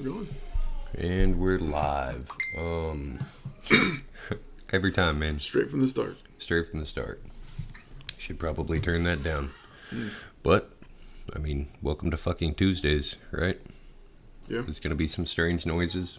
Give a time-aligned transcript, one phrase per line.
[0.00, 0.28] We're going.
[0.96, 2.30] And we're live.
[2.56, 3.18] Um,
[4.72, 5.38] every time, man.
[5.40, 6.16] Straight from the start.
[6.38, 7.22] Straight from the start.
[8.16, 9.52] Should probably turn that down.
[10.42, 10.70] But,
[11.36, 13.60] I mean, welcome to fucking Tuesdays, right?
[14.48, 14.62] Yeah.
[14.62, 16.18] There's gonna be some strange noises.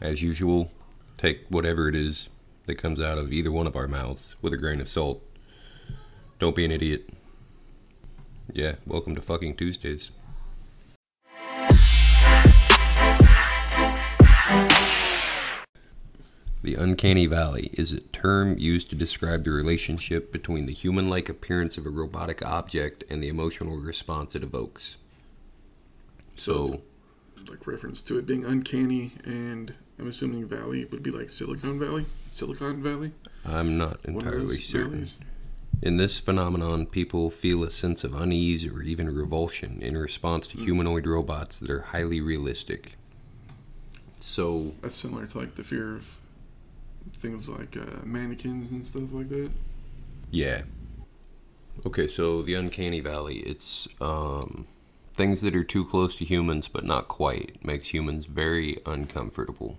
[0.00, 0.70] As usual,
[1.18, 2.28] take whatever it is
[2.66, 5.20] that comes out of either one of our mouths with a grain of salt.
[6.38, 7.10] Don't be an idiot.
[8.52, 10.12] Yeah, welcome to fucking Tuesdays.
[16.62, 21.28] The uncanny valley is a term used to describe the relationship between the human like
[21.28, 24.96] appearance of a robotic object and the emotional response it evokes.
[26.36, 26.82] So,
[27.50, 32.06] Like reference to it being uncanny, and I'm assuming Valley would be like Silicon Valley.
[32.30, 33.10] Silicon Valley.
[33.44, 34.92] I'm not entirely certain.
[34.92, 35.18] valleys.
[35.82, 40.58] In this phenomenon, people feel a sense of unease or even revulsion in response to
[40.58, 40.64] hmm.
[40.64, 42.92] humanoid robots that are highly realistic.
[44.20, 46.21] So, That's similar to like the fear of
[47.14, 49.50] things like uh, mannequins and stuff like that.
[50.30, 50.62] yeah.
[51.86, 54.66] Okay, so the uncanny valley, it's um,
[55.14, 59.78] things that are too close to humans but not quite makes humans very uncomfortable.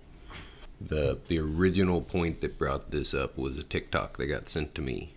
[0.80, 4.82] The the original point that brought this up was a TikTok that got sent to
[4.82, 5.14] me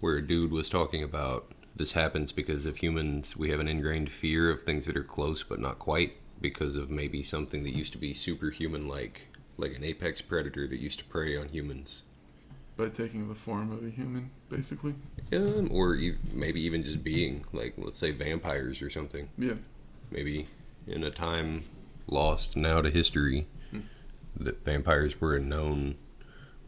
[0.00, 4.10] where a dude was talking about this happens because of humans we have an ingrained
[4.10, 7.92] fear of things that are close but not quite because of maybe something that used
[7.92, 9.22] to be superhuman like
[9.58, 12.02] like an apex predator that used to prey on humans
[12.76, 14.94] By taking the form of a human, basically.
[15.32, 19.54] um, or e- maybe even just being like let's say vampires or something Yeah.
[20.10, 20.46] maybe
[20.86, 21.64] in a time
[22.06, 23.46] lost now to history
[24.38, 25.96] that vampires were a known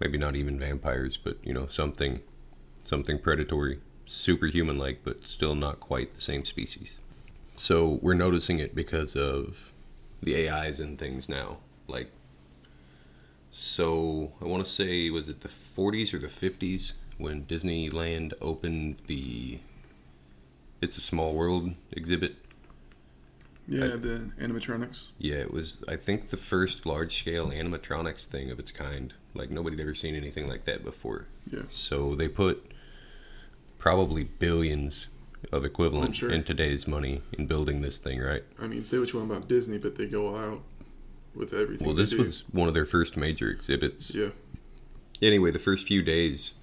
[0.00, 2.20] maybe not even vampires but you know something
[2.84, 6.94] something predatory superhuman like but still not quite the same species
[7.54, 9.72] so we're noticing it because of
[10.22, 12.10] the ais and things now like
[13.50, 18.96] so i want to say was it the 40s or the 50s when disneyland opened
[19.06, 19.58] the
[20.80, 22.36] it's a small world exhibit
[23.66, 25.06] Yeah, I- the animatronics.
[25.18, 25.82] yeah, it was.
[25.88, 29.12] I think the first large-scale animatronics thing of its kind.
[29.34, 31.26] Like nobody had ever seen anything like that before.
[31.52, 31.62] Yeah.
[31.68, 32.64] So they put
[33.78, 35.08] probably billions
[35.52, 36.30] of equivalent sure.
[36.30, 38.42] in today's money in building this thing, right?
[38.58, 40.62] I mean, say what you want about Disney, but they go out
[41.34, 41.86] with everything.
[41.86, 44.14] Well, this was one of their first major exhibits.
[44.14, 44.30] Yeah.
[45.20, 46.54] Anyway, the first few days,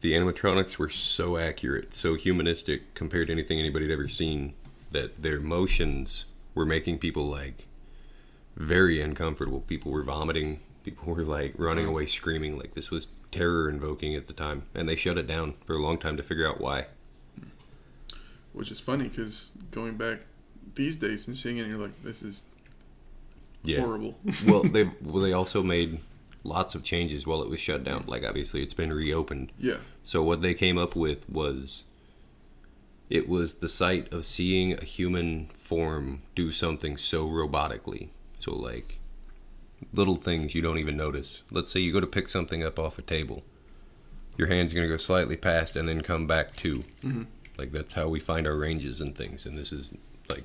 [0.00, 4.54] the animatronics were so accurate, so humanistic compared to anything anybody had ever seen,
[4.90, 7.66] that their motions were making people like
[8.56, 9.60] very uncomfortable.
[9.60, 10.60] People were vomiting.
[10.84, 12.58] People were like running away screaming.
[12.58, 15.82] Like this was terror invoking at the time, and they shut it down for a
[15.82, 16.86] long time to figure out why.
[18.52, 20.20] Which is funny because going back
[20.76, 22.44] these days and seeing it, you're like, this is
[23.64, 23.80] Yeah.
[23.80, 24.16] horrible.
[24.46, 26.00] well, they well they also made
[26.42, 28.04] lots of changes while it was shut down.
[28.06, 29.52] Like obviously it's been reopened.
[29.58, 29.78] yeah.
[30.04, 31.84] So what they came up with was
[33.10, 38.08] it was the sight of seeing a human form do something so robotically.
[38.38, 38.98] So like
[39.92, 41.42] little things you don't even notice.
[41.50, 43.42] Let's say you go to pick something up off a table.
[44.36, 46.82] Your hand's going to go slightly past and then come back to.
[47.02, 47.26] Mhm.
[47.56, 49.96] Like that's how we find our ranges and things and this is
[50.30, 50.44] like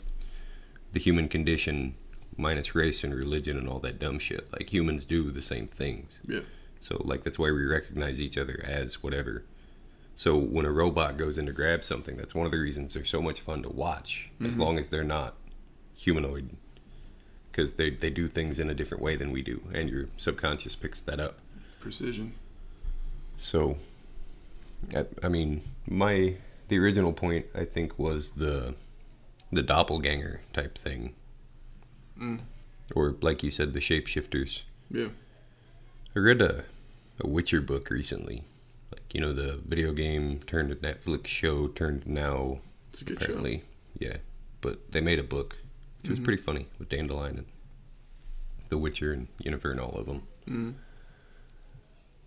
[0.94, 1.96] the human condition
[2.39, 4.51] minus race and religion and all that dumb shit.
[4.53, 6.19] Like humans do the same things.
[6.25, 6.39] Yeah.
[6.81, 9.44] So like that's why we recognize each other as whatever.
[10.16, 13.05] So when a robot goes in to grab something, that's one of the reasons they're
[13.05, 14.59] so much fun to watch, as Mhm.
[14.59, 15.35] long as they're not
[15.95, 16.50] humanoid,
[17.51, 20.75] because they they do things in a different way than we do, and your subconscious
[20.75, 21.39] picks that up.
[21.79, 22.33] Precision.
[23.38, 23.77] So,
[24.95, 26.35] I, I mean, my
[26.67, 28.75] the original point I think was the
[29.51, 31.16] the doppelganger type thing,
[32.19, 32.41] Mm.
[32.96, 34.63] or like you said, the shapeshifters.
[34.91, 35.09] Yeah.
[36.16, 36.66] I read a,
[37.19, 38.44] a Witcher book recently.
[38.91, 42.59] Like, you know, the video game turned to Netflix show turned now
[42.90, 43.63] It's a good apparently.
[43.97, 44.18] Yeah.
[44.62, 45.57] But they made a book,
[46.02, 46.24] which was Mhm.
[46.25, 47.45] pretty funny with Dandelion and
[48.69, 50.24] The Witcher and Yennefer and all of them.
[50.48, 50.74] Mm.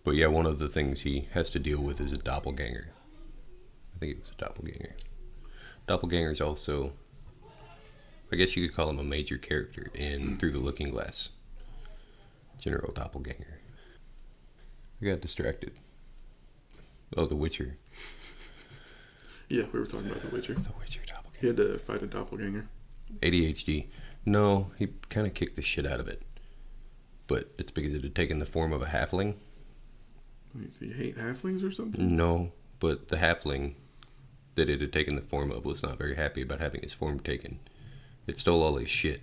[0.05, 2.89] But yeah, one of the things he has to deal with is a doppelganger.
[3.95, 4.95] I think it was a doppelganger.
[5.87, 6.93] Doppelgangers also,
[8.33, 10.35] I guess you could call him a major character in hmm.
[10.37, 11.29] Through the Looking Glass.
[12.59, 13.59] General Doppelganger.
[15.01, 15.73] I got distracted.
[17.17, 17.77] Oh, The Witcher.
[19.49, 20.55] Yeah, we were talking about The Witcher.
[20.55, 21.39] The Witcher Doppelganger.
[21.39, 22.69] He had to fight a doppelganger.
[23.21, 23.89] ADHD.
[24.25, 26.23] No, he kind of kicked the shit out of it.
[27.27, 29.35] But it's because it had taken the form of a halfling.
[30.55, 32.17] Wait, Does he hate halflings or something?
[32.17, 33.75] No, but the halfling
[34.55, 37.21] that it had taken the form of was not very happy about having his form
[37.21, 37.59] taken.
[38.27, 39.23] It stole all his shit.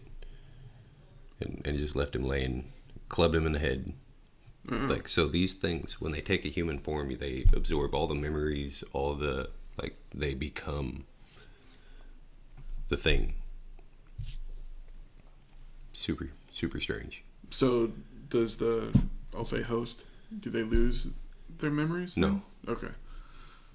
[1.40, 2.72] and, and just left him laying,
[3.08, 3.94] clubbed him in the head.
[4.70, 4.88] Uh-uh.
[4.88, 8.84] Like so, these things when they take a human form, they absorb all the memories,
[8.94, 9.50] all the
[9.82, 11.06] like they become
[12.90, 13.34] the thing.
[15.94, 17.24] Super, super strange.
[17.50, 17.92] So
[18.30, 18.96] does the
[19.36, 20.06] I'll say host?
[20.40, 21.14] Do they lose
[21.58, 22.18] their memories?
[22.18, 22.42] No.
[22.66, 22.76] then?
[22.76, 22.94] Okay.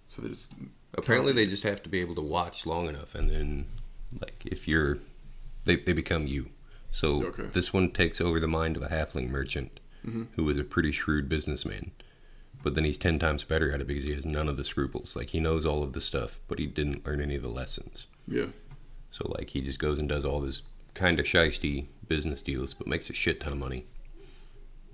[0.08, 0.52] So they just
[0.96, 3.66] Apparently, they just have to be able to watch long enough, and then,
[4.20, 4.98] like, if you're,
[5.64, 6.50] they they become you.
[6.92, 7.46] So Okay.
[7.52, 10.28] this one takes over the mind of a halfling merchant, Mhm.
[10.36, 11.90] who was a pretty shrewd businessman.
[12.62, 15.16] But then he's ten times better at it because he has none of the scruples.
[15.16, 18.06] Like he knows all of the stuff, but he didn't learn any of the lessons.
[18.28, 18.46] yeah.
[19.10, 20.62] So like he just goes and does all this
[20.94, 23.86] kind of shisty business deals, but makes a shit ton of money.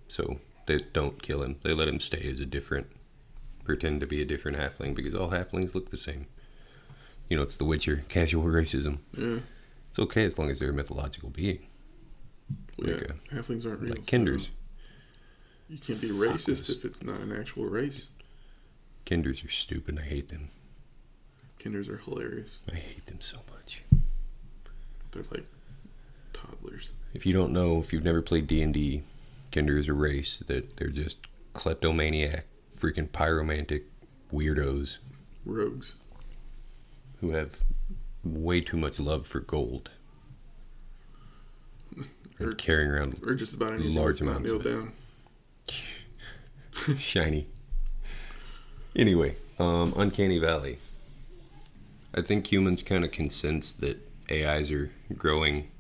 [0.09, 1.57] So they don't kill him.
[1.63, 2.87] They let him stay as a different,
[3.65, 6.27] pretend to be a different halfling because all halflings look the same.
[7.29, 8.99] You know, it's The Witcher, casual racism.
[9.17, 9.39] Yeah.
[9.91, 11.67] It's okay as long as they're a mythological being,
[12.79, 12.95] yeah.
[12.95, 13.91] Like, uh, Halflings aren't real.
[13.91, 14.45] like kenders.
[14.45, 14.49] so
[15.69, 18.11] You can't be racist if it's not an actual race.
[19.05, 19.99] Kenders are stupid.
[19.99, 20.49] I hate them.
[21.59, 22.61] Kenders are hilarious.
[22.73, 23.83] I hate them so much.
[25.13, 25.45] They're like
[26.33, 26.93] toddlers.
[27.13, 29.03] If you don't know, if you've never played D and D,
[29.51, 31.19] Kender is a race that they're just
[31.53, 32.47] kleptomaniac,
[32.79, 33.83] freaking pyromantic
[34.33, 34.99] weirdos
[35.45, 35.97] Rogues.
[37.21, 37.63] who have
[38.25, 39.91] way too much love for gold
[42.39, 44.71] Or- carrying around Or just about anything Large amounts of it.
[44.71, 44.93] down.
[46.99, 47.47] shiny.
[48.97, 50.79] Anyway, um, Uncanny Valley.
[52.15, 53.99] I think humans kind of can sense that
[54.31, 55.71] AIs are growing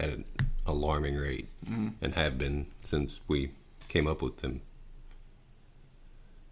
[0.00, 0.24] at an
[0.66, 1.94] alarming rate Mhm.
[2.00, 3.50] and have been since we
[3.88, 4.62] came up with them.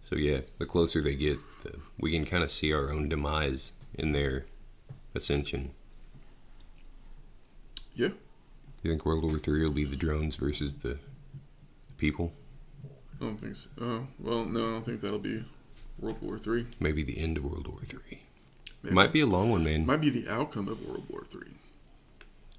[0.04, 3.72] So yeah, the closer they get, the, we can kind of see our own demise
[3.94, 4.46] in their
[5.14, 5.72] ascension.
[7.94, 8.10] Yeah.
[8.82, 10.98] You think World War Three will be the drones versus the
[11.98, 12.32] people?
[13.20, 13.68] I don't think so.
[13.80, 15.44] Oh, well, no, I don't think that'll be
[15.98, 16.66] World War Three.
[16.78, 18.22] Maybe the end of World War Three.
[18.82, 19.84] Might be a long one, man.
[19.84, 21.50] might be the outcome of World War Three.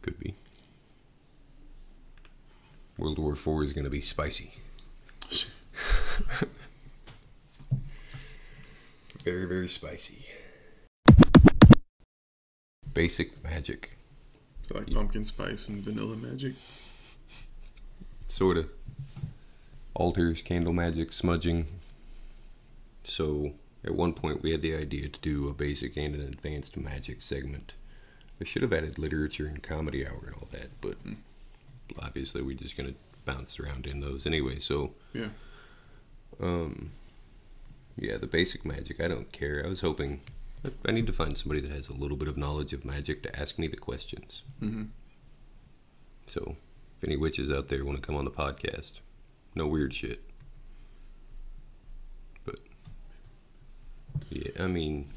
[0.03, 0.35] Could be.
[2.97, 4.53] World War Four is going to be spicy.
[9.23, 10.25] very, very spicy.
[12.93, 13.97] Basic magic.
[14.69, 14.95] Like Yeah.
[14.95, 16.53] pumpkin spice and vanilla magic.
[18.27, 18.69] Sort of.
[19.93, 21.67] Altars, candle magic, smudging.
[23.03, 23.53] So,
[23.83, 27.21] at one point, we had the idea to do a basic and an advanced magic
[27.21, 27.73] segment.
[28.39, 31.13] I should have added literature and comedy hour and all that, but Hmm.
[31.99, 34.59] obviously, we're just going to bounce around in those anyway.
[34.59, 35.29] So, Yeah.
[36.39, 36.91] um,
[37.97, 39.63] yeah, the basic magic, I don't care.
[39.65, 40.21] I was hoping.
[40.85, 43.39] I- need to find somebody that has a little bit of knowledge of magic to
[43.39, 44.43] ask me the questions.
[44.61, 44.83] Mm-hmm.
[46.27, 46.55] So,
[46.97, 48.99] if any witches out there want to come on the podcast,
[49.55, 50.21] no weird shit.
[52.45, 52.59] But,
[54.29, 55.09] yeah, I mean,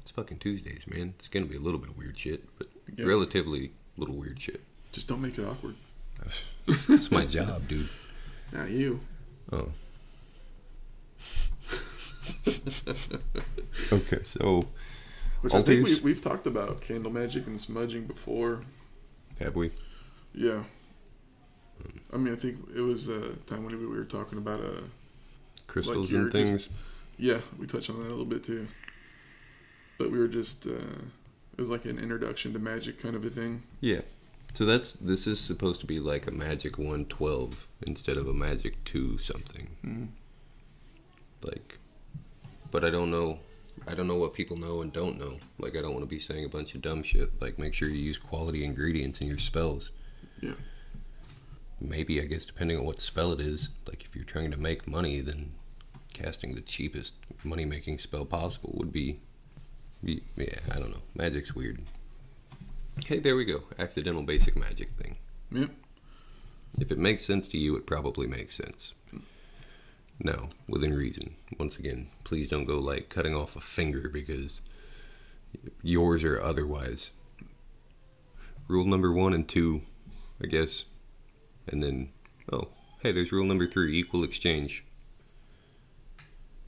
[0.00, 1.14] it's fucking Tuesdays, man.
[1.18, 2.66] It's gonna be a little bit of weird shit, but
[2.96, 3.06] Yeah.
[3.06, 4.60] relatively little weird shit.
[4.92, 5.76] Just don't make it awkward.
[6.66, 7.88] It's my job, dude.
[8.52, 9.00] Not you.
[9.52, 9.68] Oh.
[13.92, 14.64] okay, so
[15.40, 18.62] Which I think we, we've talked about candle magic and smudging before.
[19.40, 19.70] have we?
[20.34, 20.62] Yeah.
[22.12, 24.82] I mean, I think it was a time when we were talking about uh
[25.66, 26.68] Crystals you're and just- things.
[27.18, 28.68] yeah, we touched on that a little bit too.
[29.98, 30.70] But we were just uh
[31.56, 33.62] it was like an introduction to magic kind of a thing.
[33.80, 34.00] Yeah.
[34.52, 38.82] So that's this is supposed to be like a magic 112 instead of a magic
[38.84, 39.68] 2 something.
[39.84, 40.04] Mm-hmm.
[41.44, 41.78] Like
[42.72, 43.38] but I don't know
[43.86, 45.38] I don't know what people know and don't know.
[45.58, 47.40] Like I don't want to be saying a bunch of dumb shit.
[47.40, 49.90] Like make sure you use quality ingredients in your spells.
[50.40, 50.52] Yeah.
[51.80, 53.70] Maybe I guess depending on what spell it is.
[53.86, 55.52] Like if you're trying to make money then
[56.12, 57.14] casting the cheapest
[57.44, 59.20] money making spell possible would be,
[60.04, 61.02] be yeah, I don't know.
[61.14, 61.80] Magic's weird.
[62.98, 63.62] Okay, there we go.
[63.78, 65.16] Accidental basic magic thing.
[65.50, 65.68] Yeah.
[66.78, 68.92] If it makes sense to you, it probably makes sense.
[69.10, 69.18] Hmm.
[70.24, 71.34] No, within reason.
[71.58, 74.62] Once again, please don't go like cutting off a finger because
[75.82, 77.10] yours or otherwise.
[78.68, 79.82] Rule number one and two,
[80.40, 80.84] I guess.
[81.66, 82.10] And then,
[82.52, 82.68] oh,
[83.02, 84.84] hey, there's rule number three equal exchange.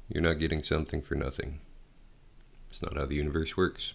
[0.08, 1.61] You're not getting something for nothing.
[2.70, 3.94] It's not how the universe works.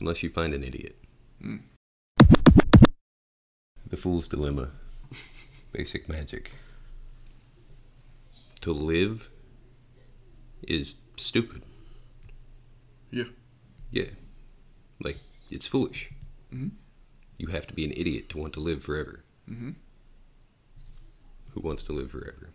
[0.00, 0.96] Unless you find an idiot.
[1.42, 1.60] Mm.
[3.88, 4.70] The Fool's Dilemma.
[5.72, 6.52] Basic magic.
[8.64, 9.28] To live
[10.66, 11.60] is stupid.
[13.10, 13.24] Yeah.
[13.90, 14.06] Yeah.
[15.02, 15.18] Like,
[15.50, 16.10] it's foolish.
[16.50, 16.70] Mhm.
[17.36, 19.22] you have to be an idiot to want to live forever.
[19.50, 19.72] Mm-hmm.
[21.50, 22.48] Who wants to live forever?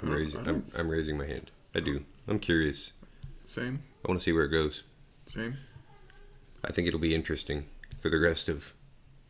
[0.00, 0.48] I'm raising.
[0.48, 1.50] I'm, I'm raising my hand.
[1.74, 2.06] I do.
[2.26, 2.92] I'm curious.
[3.44, 3.82] Same.
[4.02, 4.82] I want to see where it goes.
[5.26, 5.58] Same.
[6.64, 7.66] I think it'll be interesting
[7.98, 8.72] for the rest of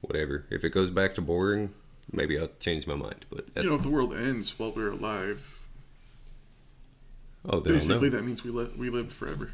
[0.00, 0.44] whatever.
[0.48, 1.74] If it goes back to boring,
[2.12, 3.24] maybe I'll change my mind.
[3.30, 5.68] But You know, if the world ends while we're alive,
[7.48, 9.52] oh, basically that means we li- we lived forever.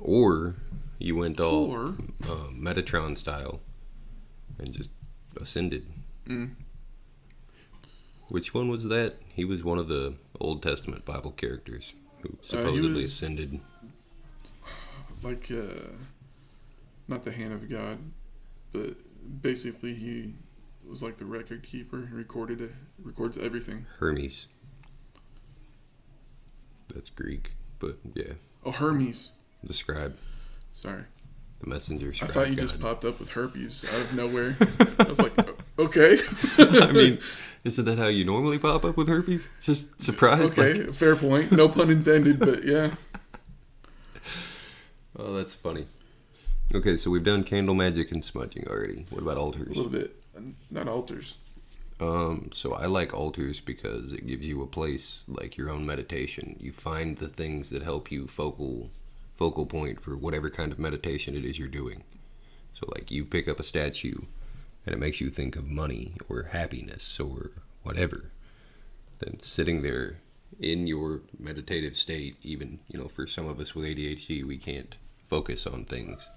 [0.00, 0.54] Or
[0.98, 1.84] you went all Or
[2.24, 3.60] uh, Metatron style
[4.58, 4.90] and just
[5.40, 5.86] ascended.
[6.26, 6.50] Mm.
[8.28, 9.16] Which one was that?
[9.34, 13.60] He was one of the Old Testament Bible characters who supposedly Uh, was- ascended.
[15.22, 15.88] like uh,
[17.08, 17.98] not the hand of God,
[18.72, 18.94] but
[19.42, 20.34] basically he
[20.90, 21.96] was like the record keeper.
[21.98, 23.86] and recorded it, records everything.
[23.98, 24.48] Hermes.
[26.94, 28.32] That's Greek, but yeah,
[28.64, 29.30] Oh, Hermes.
[29.62, 30.16] the scribe,
[30.72, 31.04] Sorry,
[31.60, 32.62] the messenger I thought you God.
[32.62, 34.56] just popped up with herpes out of nowhere.
[34.98, 35.54] I was like, oh,
[35.84, 36.18] okay,
[36.58, 37.18] I mean,
[37.62, 39.50] isn't that how you normally pop up with herpes?
[39.62, 40.58] Just surprise.
[40.58, 41.52] okay, Like, fair point.
[41.52, 42.94] No pun intended, but yeah.
[45.16, 45.86] oh, that's funny.
[46.74, 49.04] Okay, so we've done candle magic and smudging already.
[49.10, 49.68] What about altars?
[49.68, 50.19] A little bit,
[50.70, 51.38] not altars.
[52.00, 56.56] Um, so I like altars because it gives you a place like your own meditation.
[56.58, 58.90] You find the things that help you focal
[59.36, 62.04] focal point for whatever kind of meditation it is you're doing.
[62.74, 64.18] So like you pick up a statue
[64.84, 67.50] and it makes you think of money or happiness or
[67.82, 68.30] whatever.
[69.18, 70.18] Then sitting there
[70.58, 74.96] in your meditative state, even, you know, for some of us with ADHD, we can't
[75.26, 76.28] focus on things.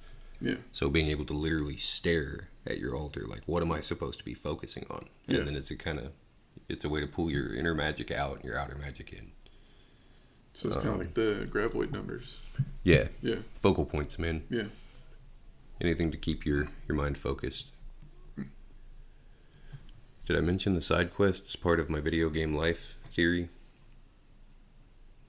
[0.43, 0.55] Yeah.
[0.73, 4.25] So being able to literally stare at your altar, like what am I supposed to
[4.25, 5.07] be focusing on?
[5.27, 5.43] And Yeah.
[5.45, 6.11] then it's a kind of,
[6.67, 9.31] it's a way to pull your inner magic out and your outer magic in.
[10.51, 12.39] So it's kind Um, of like the gravoid numbers.
[12.83, 13.37] Yeah, Yeah.
[13.61, 14.43] focal points, man.
[14.49, 14.67] Yeah.
[15.79, 17.67] Anything to keep your your mind focused.
[20.25, 23.49] Did I mention the side quests part of my video game life theory?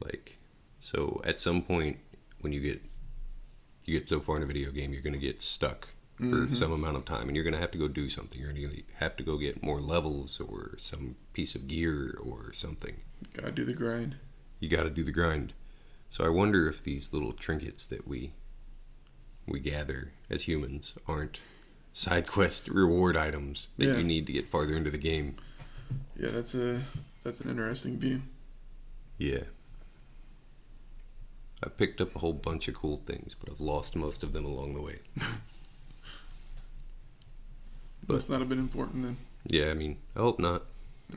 [0.00, 0.38] Like,
[0.80, 1.98] so at some point
[2.40, 2.82] when you get
[3.84, 6.54] you get so far in a video game, you're gonna get stuck for Mhm.
[6.54, 8.40] some amount of time, and you're gonna have to go do something.
[8.40, 13.00] You're gonna have to go get more levels or some piece of gear or something.
[13.34, 14.16] Gotta do the grind.
[14.60, 15.52] You got to do the grind.
[16.10, 18.32] So I wonder if these little trinkets that we
[19.46, 21.38] we gather as humans aren't
[21.92, 23.96] side quest reward items that Yeah.
[23.98, 25.36] you need to get farther into the game.
[26.16, 26.82] Yeah, that's a
[27.24, 28.22] that's an interesting view.
[29.18, 29.44] Yeah.
[31.62, 34.44] I've picked up a whole bunch of cool things, but I've lost most of them
[34.44, 34.98] along the way.
[38.06, 39.16] But- Must not have been important then.
[39.46, 40.64] Yeah, I mean, I hope not.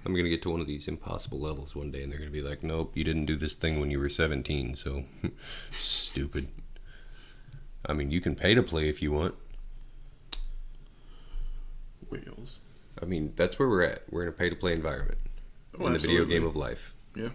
[0.05, 2.41] I'm gonna get to one of these impossible levels one day, and they're gonna be
[2.41, 5.03] like, "Nope, you didn't do this thing when you were 17." So
[5.71, 6.47] stupid.
[7.85, 9.35] I mean, you can pay to play if you want.
[12.09, 12.59] Whales.
[13.01, 14.03] I mean, that's where we're at.
[14.09, 15.17] We're in a pay to play environment
[15.79, 16.93] Oh, in the video game of life.
[17.15, 17.29] Yeah.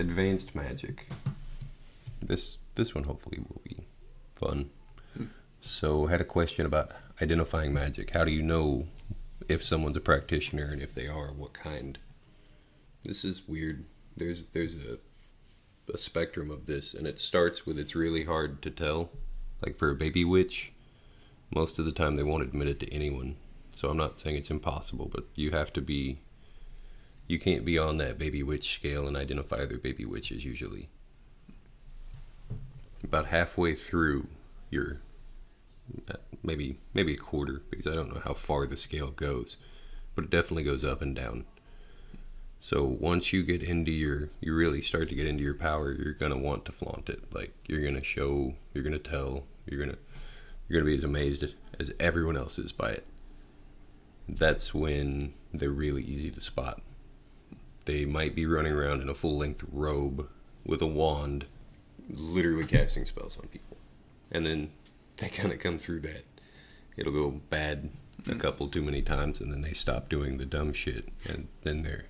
[0.00, 1.06] Advanced magic.
[2.20, 3.76] This this one hopefully will be
[4.34, 4.70] fun.
[5.14, 5.26] Hmm.
[5.60, 8.14] So, I had a question about identifying magic.
[8.14, 8.86] How do you know
[9.46, 11.98] if someone's a practitioner and if they are, what kind?
[13.04, 13.84] This is weird.
[14.16, 14.98] There's there's a
[15.92, 19.10] a spectrum of this, and it starts with it's really hard to tell.
[19.60, 20.72] Like for a baby witch,
[21.54, 23.36] most of the time they won't admit it to anyone.
[23.74, 26.20] So I'm not saying it's impossible, but you have to be
[27.30, 30.88] you can't be on that baby witch scale and identify other baby witches usually.
[33.04, 34.26] About halfway through
[34.68, 35.00] your
[36.08, 39.58] uh, maybe maybe a quarter because I don't know how far the scale goes,
[40.16, 41.44] but it definitely goes up and down.
[42.58, 46.14] So once you get into your you really start to get into your power, you're
[46.14, 47.32] going to want to flaunt it.
[47.32, 49.98] Like you're going to show, you're going to tell, you're going to
[50.68, 51.44] you're going to be as amazed
[51.78, 53.06] as everyone else is by it.
[54.28, 56.82] That's when they're really easy to spot.
[57.84, 60.28] They might be running around in a full length robe
[60.64, 61.46] with a wand,
[62.08, 63.76] literally casting spells on people.
[64.30, 64.70] And then
[65.16, 66.24] they kind of come through that.
[66.96, 67.90] It'll go bad
[68.26, 68.38] a hmm.
[68.38, 71.08] couple too many times, and then they stop doing the dumb shit.
[71.28, 72.06] And then they're.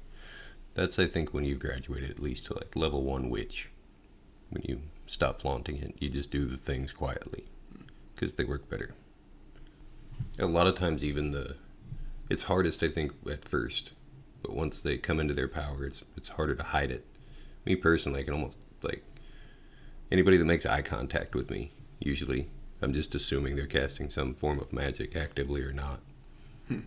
[0.75, 3.71] That's, I think, when you've graduated at least to like level one witch.
[4.51, 7.85] When you stop flaunting it, you just do the things quietly hmm.
[8.15, 8.95] because they work better.
[10.39, 11.57] A lot of times, even the.
[12.29, 13.93] It's hardest, I think, at first
[14.43, 17.05] but once they come into their power, it's it's harder to hide it.
[17.65, 19.05] Me personally, I can almost like
[20.11, 21.73] anybody that makes eye contact with me.
[21.99, 22.49] Usually,
[22.83, 26.01] I'm just assuming they're casting some form of magic, actively or not.
[26.69, 26.81] Hmm.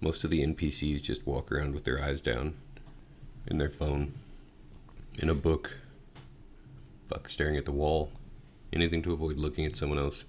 [0.00, 2.54] Most of the NPCs just walk around with their eyes down,
[3.46, 4.14] in their phone,
[5.18, 5.78] in a book,
[7.06, 8.10] fuck staring at the wall,
[8.72, 10.24] anything to avoid looking at someone else.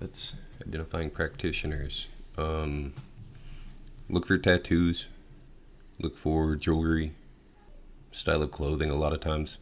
[0.00, 2.08] That's identifying practitioners.
[2.36, 2.92] Um,
[4.08, 5.06] look for tattoos.
[6.00, 7.12] Look for jewelry.
[8.12, 8.90] Style of clothing.
[8.90, 9.58] A lot of times,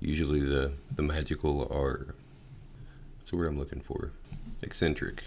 [0.00, 2.14] usually the the magical are.
[3.18, 4.10] That's the word I'm looking for.
[4.62, 5.24] Eccentric.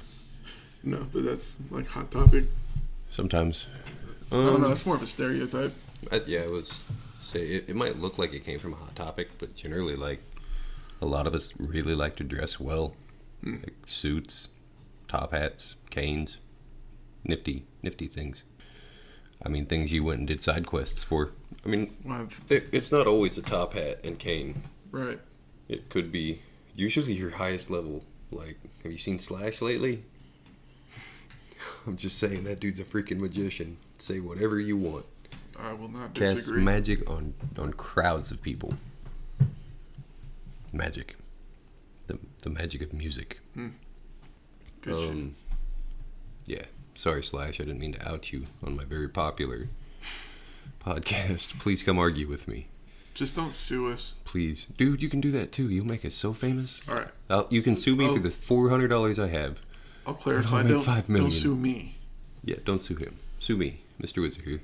[0.83, 2.45] No, but that's like hot topic.
[3.09, 3.67] Sometimes.
[4.31, 4.67] I don't know.
[4.67, 5.73] Um, It's more of a stereotype.
[6.11, 6.79] I, yeah, it was.
[7.23, 10.21] Say it, it might look like it came from a hot topic, but generally, like
[11.01, 12.95] a lot of us really like to dress well,
[13.43, 13.55] Hmm.
[13.63, 14.49] like suits,
[15.07, 16.37] top hats, canes,
[17.23, 18.43] nifty, nifty things.
[19.43, 21.31] I mean, things you went and did side quests for.
[21.65, 21.89] I mean,
[22.49, 24.61] it, it's not always a top hat and cane.
[24.91, 25.19] Right.
[25.67, 26.41] It could be
[26.75, 28.03] usually your highest level.
[28.31, 30.03] Like, have you seen Slash lately?
[31.87, 33.77] I'm just saying that dude's a freaking magician.
[33.97, 35.05] Say whatever you want.
[35.59, 36.61] I will not Cast disagree.
[36.63, 38.73] magic on on crowds of people.
[40.73, 41.15] Magic.
[42.07, 43.39] The the magic of music.
[43.55, 43.71] Good
[44.83, 44.93] shit.
[44.93, 45.35] Um
[46.45, 46.63] Yeah.
[47.01, 49.69] Sorry, Slash, I didn't mean to out you on my very popular
[50.85, 51.47] podcast.
[51.59, 52.67] Please come argue with me.
[53.15, 54.13] Just don't sue us.
[54.23, 54.67] Please.
[54.77, 55.67] Dude, you can do that too.
[55.67, 56.79] You'll make us so famous.
[56.87, 57.07] All right.
[57.27, 58.13] I'll, you can sue me Oh.
[58.13, 59.65] for the four hundred dollars I have.
[60.05, 60.59] I'll clarify.
[60.59, 61.95] I'll Don't, five don't sue me.
[62.43, 63.15] Yeah, don't sue him.
[63.39, 64.21] Sue me, Mr.
[64.21, 64.61] Wizard here.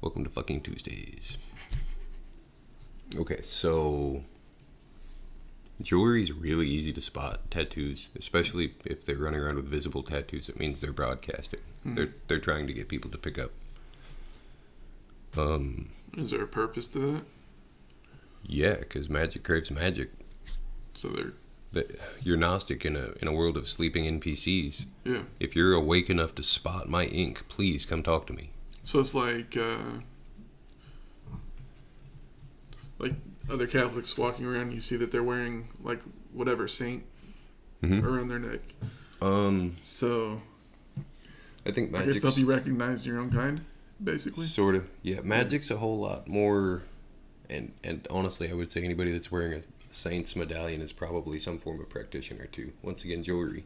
[0.00, 1.36] Welcome to fucking Tuesdays.
[3.14, 4.24] Okay, so
[5.82, 7.50] jewelry's really easy to spot.
[7.50, 11.60] Tattoos, especially if they're running around with visible tattoos, it means they're broadcasting.
[11.84, 13.50] They're they're trying to get people to pick up.
[15.36, 17.22] Um, Is there a purpose to that?
[18.44, 20.10] yeah, because magic craves magic.
[20.94, 21.32] So they're
[21.72, 24.86] That you're Gnostic in a in a world of sleeping NPCs.
[25.04, 25.22] yeah.
[25.38, 28.50] If you're awake enough to spot my ink, please come talk to me.
[28.84, 30.00] So it's like uh,
[32.98, 33.14] like
[33.50, 34.72] other Catholics walking around.
[34.72, 36.02] You see that they're wearing like
[36.32, 37.04] whatever saint
[37.82, 38.02] Mhm.
[38.04, 38.60] around their neck.
[39.22, 40.42] Um, So
[41.66, 43.60] I think I guess they'll be recognized your own kind,
[44.02, 44.46] basically.
[44.46, 45.20] sort of yeah.
[45.22, 46.82] Magic's a whole lot more,
[47.48, 51.58] and and honestly, I would say anybody that's wearing a saint's medallion is probably some
[51.58, 52.72] form of practitioner too.
[52.82, 53.64] Once again, jewelry,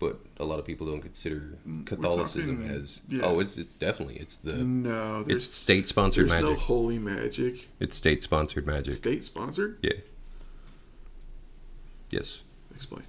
[0.00, 3.22] but a lot of people don't consider Catholicism talking- as yeah.
[3.22, 6.64] oh, it's it's definitely it's the no, it's state sponsored there's no magic.
[6.64, 7.68] holy magic.
[7.78, 8.94] It's state sponsored magic.
[8.94, 9.78] State sponsored.
[9.82, 9.92] Yeah.
[12.10, 12.42] Yes.
[12.74, 13.04] Explain.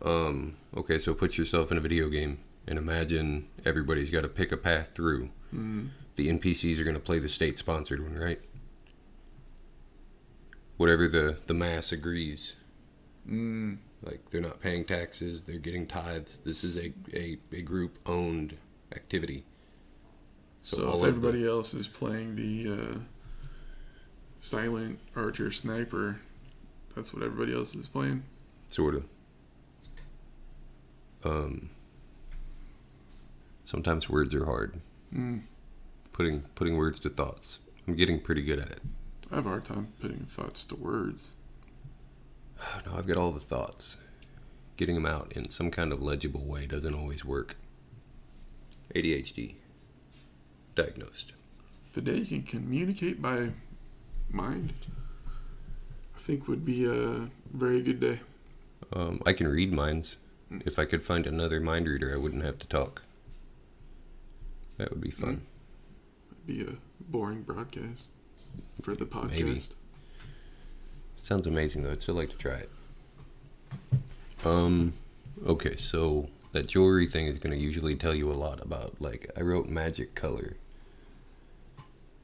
[0.00, 0.56] Um.
[0.76, 4.56] Okay, so put yourself in a video game and imagine everybody's got to pick a
[4.56, 5.30] path through.
[5.54, 5.88] Mm.
[6.16, 8.38] the NPCs are going to play the state sponsored one, right?
[10.76, 12.54] Whatever the, the mass agrees.
[13.28, 13.78] Mm.
[14.02, 16.40] Like, they're not paying taxes, they're getting tithes.
[16.40, 18.56] This is a, a, a group owned
[18.94, 19.44] activity.
[20.62, 22.98] So So, all if everybody else is playing the uh,
[24.38, 26.20] silent archer sniper,
[26.94, 28.22] that's what everybody else is playing.
[28.68, 29.04] Sort of.
[31.24, 31.70] Um,
[33.64, 34.80] sometimes words are hard.
[35.14, 35.42] Mm.
[36.12, 37.58] Putting putting words to thoughts.
[37.86, 38.82] I'm getting pretty good at it.
[39.30, 41.34] I have a hard time putting thoughts to words.
[42.86, 43.96] No, I've got all the thoughts.
[44.76, 47.56] Getting them out in some kind of legible way doesn't always work.
[48.94, 49.54] ADHD.
[50.74, 51.32] Diagnosed.
[51.92, 53.50] The day you can communicate by
[54.30, 54.72] mind,
[56.14, 58.20] I think would be a very good day.
[58.92, 60.16] Um, I can read minds.
[60.64, 63.02] If I could find another mind reader, I wouldn't have to talk.
[64.78, 65.42] That would be fun.
[66.30, 68.12] It'd be a boring broadcast
[68.82, 69.30] for the podcast.
[69.30, 69.62] Maybe.
[71.28, 71.92] Sounds amazing, though.
[71.92, 72.70] I'd still like to try it.
[74.46, 74.94] Um,
[75.46, 79.30] okay, so that jewelry thing is going to usually tell you a lot about, like,
[79.36, 80.56] I wrote magic color.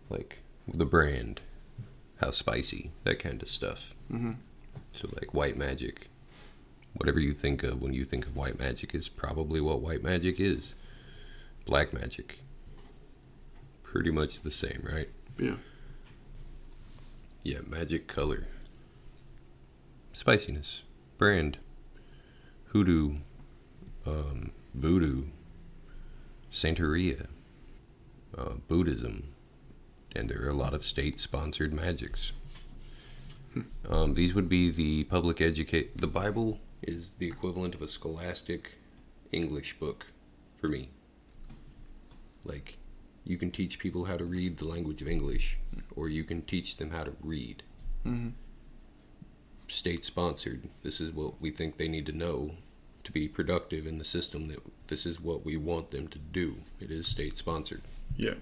[0.09, 1.43] Like, the brand,
[2.23, 3.95] how spicy, that kind of stuff.
[4.11, 4.33] Mm-hmm.
[4.93, 6.09] So, like, white magic.
[6.95, 10.41] Whatever you think of when you think of white magic is probably what white magic
[10.41, 10.75] is.
[11.67, 12.39] Black magic.
[13.83, 15.11] Pretty much the same, right?
[15.39, 15.57] Yeah.
[17.43, 18.47] Yeah, magic color.
[20.15, 20.85] Spiciness.
[21.19, 21.59] Brand.
[22.67, 23.17] Hoodoo.
[24.07, 25.25] Um, voodoo.
[26.53, 27.27] Santeria.
[28.39, 29.35] Uh, Buddhism.
[30.15, 32.33] And there are a lot of state sponsored magics.
[33.89, 35.99] Um, these would be the public educate.
[35.99, 38.79] The Bible is the equivalent of a scholastic
[39.33, 40.07] English book
[40.61, 40.91] for me.
[42.45, 42.79] Like,
[43.25, 45.59] you can teach people how to read the language of English,
[45.97, 47.65] or you can teach them how to read.
[48.05, 48.29] hmm
[49.69, 50.69] State sponsored.
[50.83, 52.53] This is what we think they need to know
[53.03, 54.49] to be productive in the system.
[54.49, 56.57] That this is what we want them to do.
[56.81, 57.83] It is state sponsored.
[58.17, 58.35] Yeah.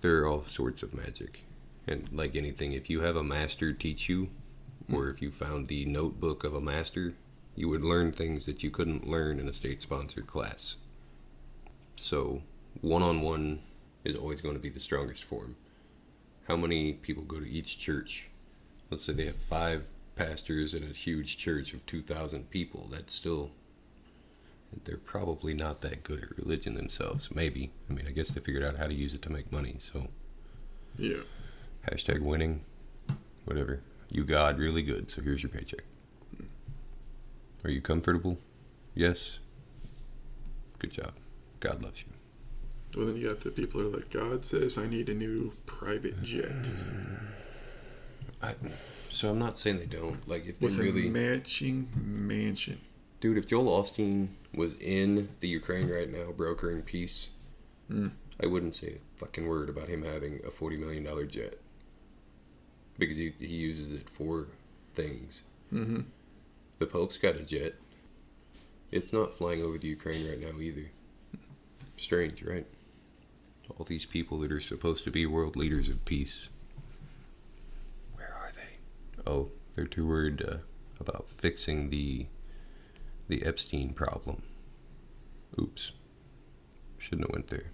[0.00, 1.44] There are all sorts of magic,
[1.86, 4.28] and like anything, if you have a master teach you,
[4.86, 4.94] hmm.
[4.94, 7.14] or if you found the notebook of a master,
[7.54, 10.76] you would learn things that you couldn't learn in a state sponsored class.
[11.96, 12.42] So,
[12.80, 13.60] one on one
[14.04, 15.56] is always going to be the strongest form.
[16.48, 18.29] How many people go to each church?
[18.90, 22.88] Let's say they have five pastors in a huge church of 2,000 people.
[22.90, 23.52] That's still.
[24.84, 27.34] They're probably not that good at religion themselves.
[27.34, 27.70] Maybe.
[27.88, 30.08] I mean, I guess they figured out how to use it to make money, so.
[30.96, 31.22] Yeah.
[31.88, 32.64] Hashtag winning.
[33.46, 33.80] Whatever.
[34.08, 35.84] You God really good, so here's your paycheck.
[37.64, 38.38] Are you comfortable?
[38.94, 39.38] Yes.
[40.78, 41.12] Good job.
[41.60, 42.08] God loves you.
[42.96, 45.52] Well, then you got the people who are like, God says I need a new
[45.66, 46.68] private jet
[48.42, 48.54] I,
[49.10, 50.26] so I'm not saying they don't.
[50.28, 52.80] Like if they with really, a matching mansion.
[53.20, 57.28] dude, if Joel Osteen was in the Ukraine right now, brokering peace,
[57.90, 58.12] Mm.
[58.40, 61.58] I wouldn't say a fucking word about him having a forty million dollar jet
[62.98, 64.46] because he he uses it for
[64.94, 65.42] things.
[65.72, 66.02] Mm-hmm.
[66.78, 67.74] The Pope's got a jet.
[68.92, 70.90] It's not flying over the Ukraine right now either.
[71.96, 72.66] Strange, right?
[73.76, 76.48] All these people that are supposed to be world leaders of peace.
[79.30, 79.48] Where are they?
[79.48, 80.56] Oh, they're too worried uh,
[80.98, 82.26] about fixing the
[83.28, 84.42] the Epstein problem.
[85.58, 85.92] Oops.
[86.98, 87.70] Shouldn't have went there.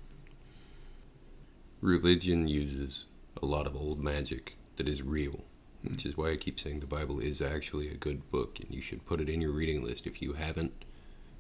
[1.81, 3.07] Religion uses
[3.43, 5.45] a lot of old magic that is real
[5.91, 8.81] which is why I keep saying the Bible is actually a good book, and you
[8.81, 10.07] should put it in your reading list.
[10.07, 10.85] If you haven't,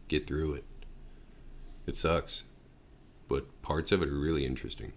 [0.09, 0.65] get through it.
[1.87, 2.45] It sucks,
[3.29, 4.93] but parts of it are really interesting.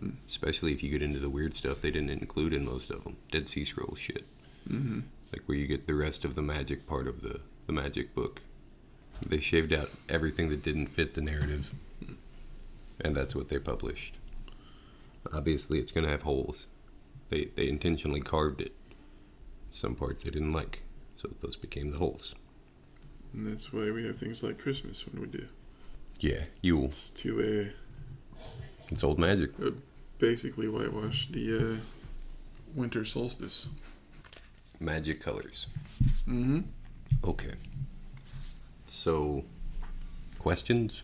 [0.00, 0.16] Mm.
[0.26, 3.16] Especially if you get into the weird stuff they didn't include in most of them.
[3.30, 4.24] Dead Sea Scrolls shit.
[4.68, 5.00] Mm-hmm.
[5.32, 8.40] Like where you get the rest of the magic part of the, the magic book.
[9.26, 11.74] They shaved out everything that didn't fit the narrative,
[13.00, 14.14] and that's what they published.
[15.32, 16.66] Obviously, it's going to have holes.
[17.30, 18.72] They, they intentionally carved it.
[19.70, 20.82] Some parts they didn't like,
[21.16, 22.34] so those became the holes.
[23.32, 25.46] And that's why we have things like Christmas when we do.
[26.20, 26.86] Yeah, Yule.
[26.86, 27.72] It's to
[28.38, 28.42] a.
[28.92, 29.50] It's old magic.
[29.62, 29.70] uh,
[30.18, 31.76] basically whitewash the uh,
[32.74, 33.68] winter solstice.
[34.80, 35.66] Magic colors.
[36.28, 36.60] Mm-hmm.
[37.24, 37.54] Okay.
[38.86, 39.44] So,
[40.38, 41.02] questions?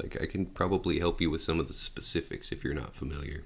[0.00, 3.44] Like, I can probably help you with some of the specifics if you're not familiar.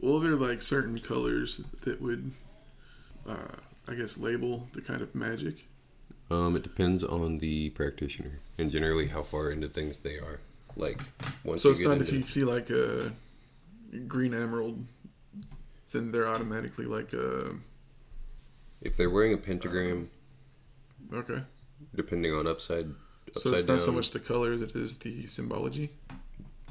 [0.00, 2.32] Well, there are like certain colors that would,
[3.28, 3.56] uh,
[3.88, 5.66] I guess, label the kind of magic.
[6.30, 10.40] Um, it depends on the practitioner and generally how far into things they are.
[10.76, 11.00] Like,
[11.44, 13.12] once so you it's not if you see like a
[14.08, 14.84] green emerald,
[15.92, 17.54] then they're automatically like a
[18.84, 20.10] if they're wearing a pentagram,
[21.12, 21.42] okay.
[21.94, 22.86] depending on upside,
[23.28, 25.90] upside So it's down, not so much the color as it is the symbology.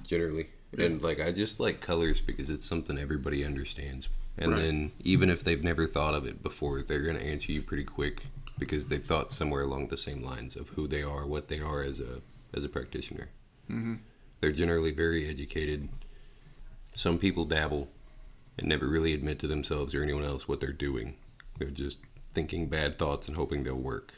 [0.03, 0.47] generally.
[0.77, 0.85] Yeah.
[0.85, 4.09] And like, I just like colors because it's something everybody understands.
[4.37, 4.61] And Right.
[4.61, 8.23] then even if they've never thought of it before, they're gonna answer you pretty quick
[8.57, 11.81] because they've thought somewhere along the same lines of who they are, what they are
[11.83, 12.21] as a
[12.55, 13.29] as a practitioner.
[13.69, 13.95] Mm-hmm.
[14.41, 15.89] They're generally very educated.
[16.93, 17.89] Some people dabble
[18.57, 21.15] and never really admit to themselves or anyone else what they're doing.
[21.57, 21.99] They're just
[22.33, 24.13] thinking bad thoughts and hoping they'll work.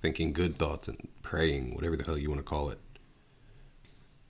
[0.00, 2.80] Thinking good thoughts and praying, whatever the hell you want to call it.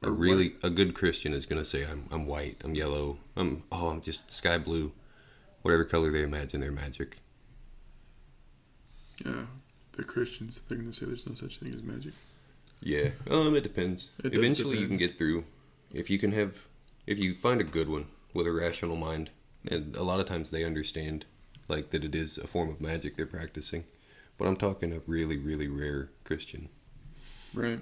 [0.03, 3.91] A really a good Christian is gonna say I'm I'm white, I'm yellow, I'm oh
[3.91, 4.93] I'm just sky blue.
[5.63, 7.19] Whatever color they imagine their magic.
[9.25, 9.45] Yeah,
[9.93, 10.63] they're Christians.
[10.67, 12.15] They're gonna say there's no such thing as magic.
[12.81, 13.11] Yeah.
[13.31, 14.11] Um, it depends.
[14.25, 15.45] It Eventually, you can get through.
[15.93, 16.65] If you can have,
[17.07, 19.31] if you find a good one with a rational mind,
[19.69, 21.27] and a lot of times they understand,
[21.71, 23.85] like that it is a form of magic they're practicing.
[24.37, 26.69] But I'm talking a really, really rare Christian.
[27.55, 27.81] Right.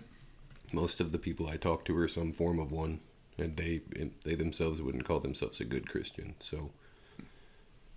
[0.72, 3.00] Most of the people I talk to are some form of one,
[3.38, 6.34] and they and they themselves wouldn't call themselves a good Christian.
[6.40, 6.70] So,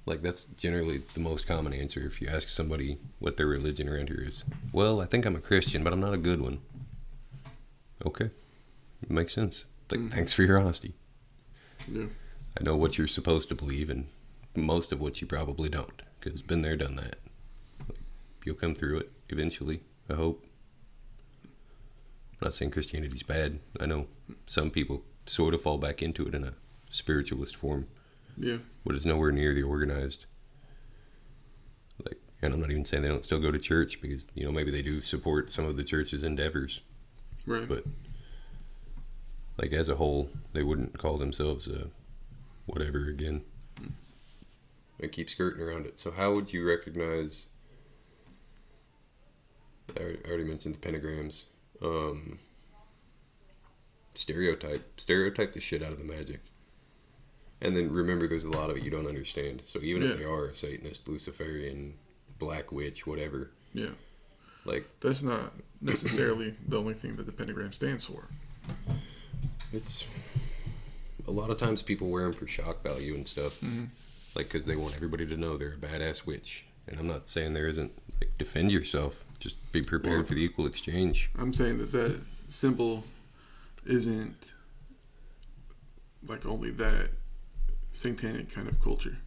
[0.06, 4.08] like that's generally the most common answer if you ask somebody what their religion around
[4.10, 4.46] here is.
[4.72, 6.60] Well, I think I'm a Christian, but I'm not a good one.
[8.06, 8.30] Okay,
[9.10, 9.66] makes sense.
[9.92, 10.12] Like, Mhm.
[10.12, 10.94] thanks for your honesty.
[11.92, 12.06] Yeah.
[12.60, 14.08] I know what you're supposed to believe, and
[14.56, 17.18] most of which you probably don't, because been there, done that.
[18.46, 19.82] You'll come through it eventually.
[20.10, 20.46] I hope.
[21.44, 23.60] I'm not saying Christianity's bad.
[23.80, 24.08] I know
[24.48, 26.54] some people sort of fall back into it in a
[26.90, 27.88] spiritualist form,
[28.38, 28.58] Yeah.
[28.84, 30.26] but it's nowhere near the organized.
[32.04, 34.52] Like, and I'm not even saying they don't still go to church because you know
[34.52, 36.82] maybe they do support some of the church's endeavors,
[37.46, 37.68] Right.
[37.68, 37.86] but
[39.58, 41.90] like as a whole, they wouldn't call themselves a
[42.66, 43.44] whatever again.
[45.02, 46.00] I keep skirting around it.
[46.00, 47.46] So how would you recognize?
[49.98, 51.44] I already- mentioned the pentagrams.
[51.82, 52.40] Um,
[54.14, 56.42] stereotype, stereotype the shit out of the magic.
[57.60, 59.64] And then remember, there's a lot of it you don't understand.
[59.66, 60.10] So even Yeah.
[60.12, 61.96] if they are a Satanist, Luciferian,
[62.40, 63.92] Black Witch, whatever, Yeah.
[64.66, 68.28] like That's not necessarily the only thing that the pentagram stands for.
[69.74, 70.06] it's
[71.28, 73.88] a lot of times people wear them for shock value and stuff, Mhm.
[74.36, 76.66] Like because they want everybody to know they're a badass witch.
[76.88, 79.24] And I'm not saying there isn't like defend yourself.
[79.40, 81.32] Just be prepared Well- for the equal exchange.
[81.38, 83.04] I'm saying that that symbol
[83.86, 84.52] isn't
[86.28, 87.10] like only that
[87.94, 89.18] satanic kind of culture.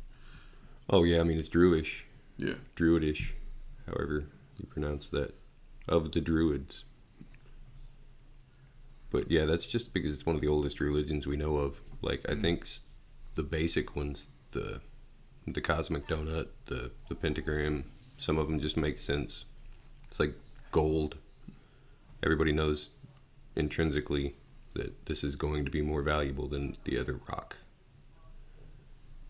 [0.88, 2.02] Oh yeah, I mean it's Druish,
[2.36, 2.54] Yeah.
[2.76, 3.32] Druidish,
[3.86, 4.26] however
[4.58, 5.34] you pronounce that,
[5.88, 6.84] of the Druids.
[9.10, 11.80] But yeah, that's just because it's one of the oldest religions we know of.
[12.02, 12.40] Like I mm.
[12.40, 12.66] think
[13.34, 14.80] the basic ones, the
[15.46, 17.84] the cosmic donut, the the pentagram,
[18.16, 19.44] some of them just make sense.
[20.06, 20.34] It's like
[20.70, 21.16] gold.
[22.22, 22.88] Everybody knows
[23.54, 24.34] intrinsically
[24.74, 27.56] that this is going to be more valuable than the other rock.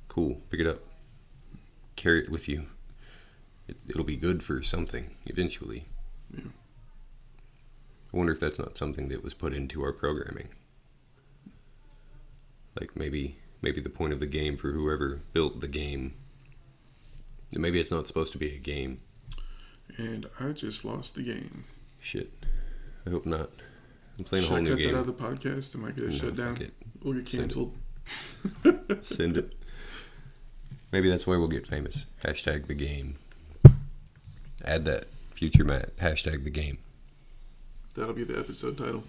[0.08, 0.80] Cool, pick it up.
[1.96, 2.66] Carry it with you.
[3.66, 5.86] It, it'll be good for something eventually.
[6.32, 6.50] Yeah.
[8.12, 10.48] I wonder if that's not something that was put into our programming.
[12.78, 16.14] Like maybe maybe the point of the game for whoever built the game.
[17.56, 19.00] Maybe it's not supposed to be a game.
[19.96, 21.64] And I just lost the game.
[22.00, 22.30] Shit.
[23.06, 23.50] I hope not.
[24.18, 24.78] I'm playing Should a I whole new game.
[24.78, 25.74] Should cut that out of the podcast?
[25.74, 26.56] Am I get it No, shut down?
[26.60, 26.72] it.
[27.02, 27.42] We'll get Send it.
[27.44, 29.04] canceled.
[29.04, 29.52] Send it.
[30.92, 32.06] Maybe that's why we'll get famous.
[32.22, 33.16] Hashtag the game.
[34.64, 35.06] Add that.
[35.32, 35.96] Future Matt.
[35.96, 36.78] Hashtag the game.
[37.94, 39.04] That'll be the episode title.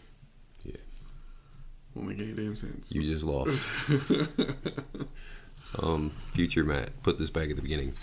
[1.96, 2.92] Make any damn sense.
[2.92, 3.60] You just lost.
[5.80, 7.02] um, future Matt.
[7.04, 7.94] Put this back at the beginning.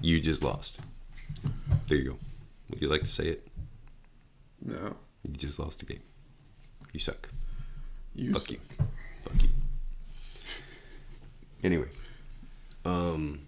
[0.00, 0.80] You just lost.
[1.86, 2.18] There you go.
[2.70, 3.46] Would you like to say it?
[4.62, 4.96] no.
[5.28, 6.00] You just lost a game.
[6.94, 7.28] You suck.
[8.14, 8.50] You Fuck suck.
[8.52, 8.58] you.
[9.22, 9.48] Fuck you.
[11.62, 11.88] Anyway.
[12.86, 13.46] Um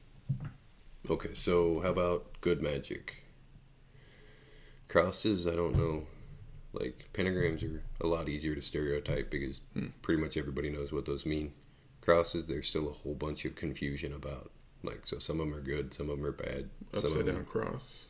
[1.11, 3.25] Okay, so how about good magic?
[4.89, 6.07] Crosses, I don't know.
[6.73, 9.89] Like pentagrams are a lot easier to stereotype because Hmm.
[10.01, 11.53] pretty much everybody knows what those mean.
[12.01, 14.51] Crosses, there's still a whole bunch of confusion about.
[14.83, 16.69] Like, so some of them are good, some of them are bad.
[16.93, 18.07] Some Upside of them, down cross.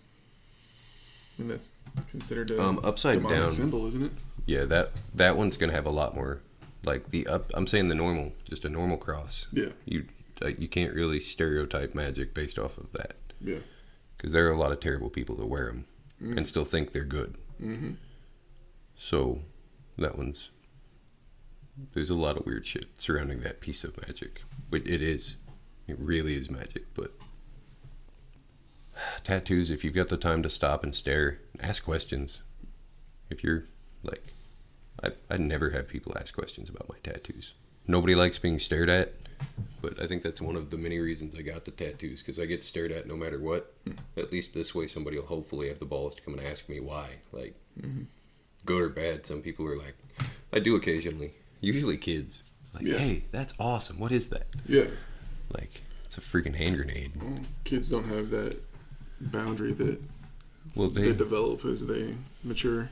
[1.38, 1.72] And that's
[2.09, 3.51] considered a Um, upside down.
[3.51, 4.12] symbol, isn't it?
[4.46, 6.40] Yeah, that that one's gonna have a lot more.
[6.85, 9.46] Like the up, I'm saying the normal, just a normal cross.
[9.53, 9.70] Yeah.
[9.85, 10.07] You
[10.40, 13.59] like, you can't really stereotype magic based off of that Yeah.
[14.16, 15.85] because there are a lot of terrible people that wear them
[16.22, 16.37] Mm.
[16.38, 17.37] and still think they're good.
[17.61, 17.92] Mm-hmm.
[19.03, 19.41] So
[19.99, 20.51] that one's
[21.93, 24.43] there's a lot of weird shit surrounding that piece of magic.
[24.71, 25.38] But it is,
[25.88, 26.85] it really is magic.
[26.95, 27.11] But
[29.25, 32.43] tattoos, if you've got the time to stop and stare, ask questions.
[33.29, 33.65] If you're
[34.05, 34.23] like,
[35.03, 37.55] I I never have people ask questions about my tattoos.
[37.88, 39.15] Nobody likes being stared at,
[39.81, 42.45] but I think that's one of the many reasons I got the tattoos because I
[42.45, 43.75] get stared at no matter what.
[43.85, 43.95] Hmm.
[44.17, 46.79] At least this way, somebody will hopefully have the balls to come and ask me
[46.79, 47.17] why.
[47.33, 48.05] Like, mm-hmm.
[48.64, 49.94] Good or bad, some people are like,
[50.53, 51.33] I do occasionally.
[51.61, 52.44] Usually kids.
[52.75, 52.98] Like, Yeah.
[52.98, 53.98] hey, that's awesome.
[53.98, 54.46] What is that?
[54.66, 54.87] Yeah.
[55.53, 57.12] Like, it's a freaking hand grenade.
[57.20, 58.57] Well, kids don't have that
[59.20, 60.01] boundary that
[60.75, 62.90] Well, they they, develop as they mature.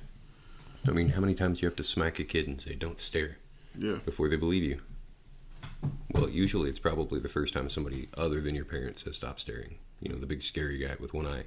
[0.88, 3.00] I mean, how many times do you have to smack a kid and say, don't
[3.00, 3.38] stare
[3.76, 3.96] Yeah.
[4.04, 4.80] before they believe you?
[6.12, 9.76] Well, usually it's probably the first time somebody other than your parents has stopped staring.
[10.00, 11.44] You know, the big scary guy with one eye.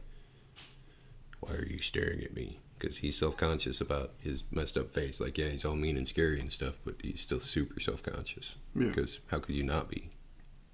[1.40, 2.60] Why are you staring at me?
[2.84, 5.22] Because he's self conscious about his messed up face.
[5.22, 8.58] Like, yeah, he's all mean and scary and stuff, but he's still super self conscious.
[8.76, 8.88] Yeah.
[8.90, 10.10] Because how could you not be?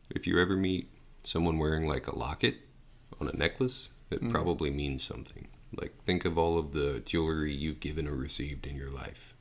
[0.09, 0.89] If you ever meet
[1.23, 2.55] someone wearing like a locket
[3.21, 4.31] on a necklace, it Mm.
[4.31, 5.49] probably means something.
[5.79, 9.35] Like, think of all of the jewelry you've given or received in your life.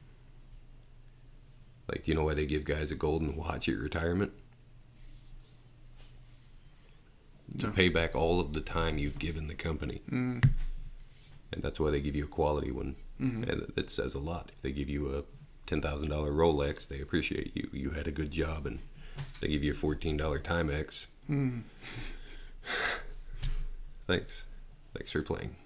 [1.89, 4.33] Like, do you know why they give guys a golden watch at retirement?
[7.61, 10.03] To pay back all of the time you've given the company.
[10.11, 10.45] Mm.
[11.53, 12.97] And that's why they give you a quality one.
[13.21, 13.49] Mhm.
[13.49, 14.51] And that says a lot.
[14.55, 15.25] If they give you a
[15.67, 17.69] $10,000 Rolex, they appreciate you.
[17.73, 18.67] You had a good job.
[18.67, 18.81] And
[19.41, 21.07] they give you a $14 Timex.
[21.29, 21.63] Mm.
[24.07, 24.47] Thanks.
[24.95, 25.57] Thanks for playing.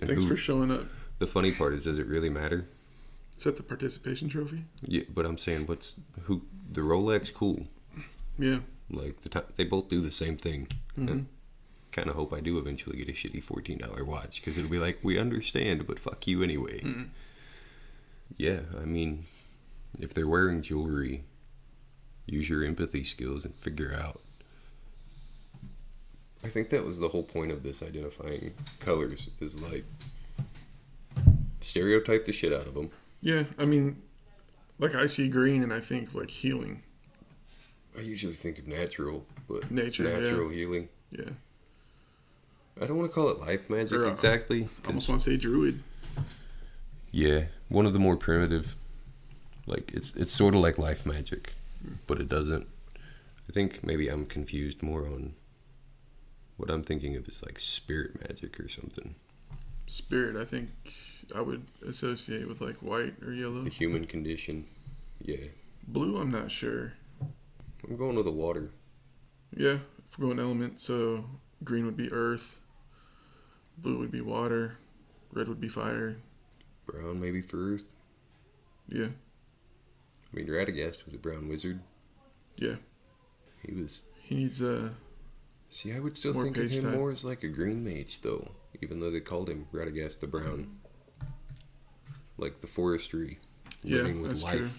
[0.00, 0.86] And Thanks who- for showing up.
[1.18, 2.66] The funny part is, does it really matter?
[3.38, 4.64] Is that the participation trophy?
[4.82, 6.42] Yeah, but I'm saying, what's who?
[6.70, 7.68] The Rolex, cool.
[8.38, 8.60] Yeah.
[8.90, 10.68] Like the time, they both do the same thing.
[10.98, 11.26] Mhm.
[11.94, 14.80] Kind of hope I do eventually get a shitty fourteen dollar watch because it'll be
[14.80, 16.80] like we understand, but fuck you anyway.
[16.80, 17.10] Mm.
[18.36, 19.26] Yeah, I mean,
[20.00, 21.22] if they're wearing jewelry,
[22.26, 24.20] use your empathy skills and figure out.
[26.42, 29.84] I think that was the whole point of this identifying colors is like
[31.60, 32.90] stereotype the shit out of them.
[33.20, 33.44] Yeah.
[33.56, 34.02] I mean,
[34.80, 36.82] like I see green and I think like healing.
[37.96, 40.18] I usually think of natural, but Nature, yeah.
[40.18, 40.88] natural healing.
[41.12, 41.30] Yeah.
[42.80, 44.68] I don't want to call it life magic Or, uh, exactly.
[44.84, 45.82] I almost want to say druid.
[47.10, 48.74] Yeah, one of the more primitive.
[49.66, 51.54] Like it's it's sort of like life magic,
[52.06, 52.66] but it doesn't.
[53.48, 55.34] I think maybe I'm confused more on.
[56.56, 59.14] What I'm thinking of is like spirit magic or something.
[59.86, 60.70] Spirit, I think
[61.34, 63.62] I would associate with like white or yellow.
[63.62, 64.66] The human condition.
[65.20, 65.46] Yeah,
[65.86, 66.94] Blue, I'm not sure.
[67.88, 68.70] I'm going with the water.
[69.56, 71.24] Yeah, if we're going element, so
[71.62, 72.58] green would be earth,
[73.78, 74.76] blue would be water,
[75.32, 76.16] red would be fire.
[76.86, 77.84] Brown maybe for Earth.
[78.88, 81.80] Yeah, I mean, Radagast was a brown wizard.
[82.56, 82.74] Yeah.
[83.66, 84.02] He was.
[84.22, 84.92] he needs a.
[85.70, 86.92] See, I would still think of him time.
[86.96, 88.48] more as like a green mage, though.
[88.82, 90.78] Even though they called him Radagast the Brown.
[92.36, 93.38] Like the forestry,
[93.82, 94.58] Yeah, living with that's life.
[94.58, 94.70] true.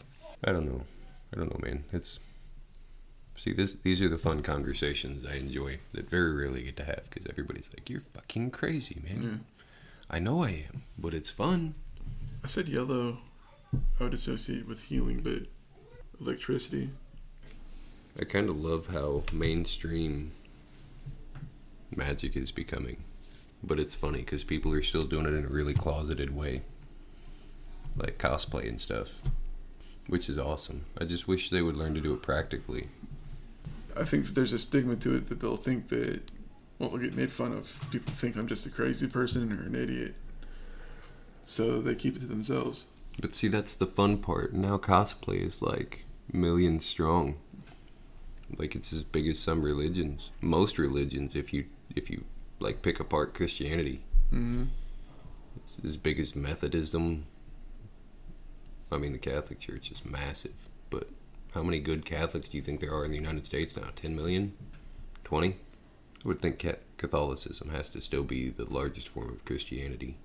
[0.43, 0.81] I don't know.
[1.33, 1.83] I don't know, man.
[1.93, 2.19] It's
[3.35, 3.75] see this.
[3.75, 7.69] These are the fun conversations I enjoy that very rarely get to have because everybody's
[7.73, 10.15] like, "You're fucking crazy, man." Yeah.
[10.15, 11.75] I know I am, but it's fun.
[12.43, 13.19] I said yellow.
[13.99, 15.47] I would associate with healing, but
[16.21, 16.91] electricity.
[18.19, 20.31] I kind of love how mainstream
[21.93, 23.03] magic is becoming.
[23.63, 26.61] But it's funny because people are still doing it in a really closeted way.
[27.97, 29.21] Like cosplay and stuff.
[30.07, 30.85] Which is awesome.
[30.97, 32.89] I just wish they would learn to do it practically.
[33.97, 36.21] I think that there's a stigma to it that they'll think that,
[36.79, 37.79] well, they'll get made fun of.
[37.91, 40.15] People think I'm just a crazy person or an idiot.
[41.43, 42.85] So they keep it to themselves.
[43.21, 44.53] But see, that's the fun part.
[44.53, 47.37] Now cosplay is like millions strong.
[48.57, 50.31] Like it's as big as some religions.
[50.41, 52.25] Most religions, if you if you
[52.59, 54.65] like pick apart Christianity, hmm
[55.57, 57.25] It's as big as Methodism.
[58.91, 60.53] I mean, the Catholic Church is massive,
[60.89, 61.09] but
[61.55, 63.87] how many good Catholics do you think there are in the United States now?
[63.95, 64.53] 10 million?
[65.23, 65.51] 20?
[65.51, 66.63] I would think
[66.97, 70.17] Catholicism has to still be the largest form of Christianity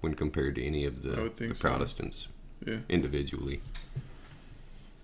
[0.00, 1.68] when compared to any of the, I would think the so.
[1.68, 2.26] Protestants
[2.66, 2.78] Yeah.
[2.88, 3.60] individually.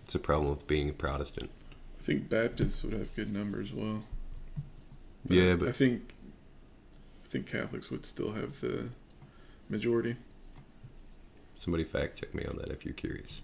[0.02, 1.50] It's a problem with being a Protestant.
[2.00, 3.68] I think Baptists would have good numbers.
[3.70, 4.02] As well.
[5.28, 6.02] Yeah, but I think.
[7.24, 8.88] I think Catholics would still have the
[9.68, 10.16] majority.
[11.60, 13.42] somebody fact check me on that if you're curious.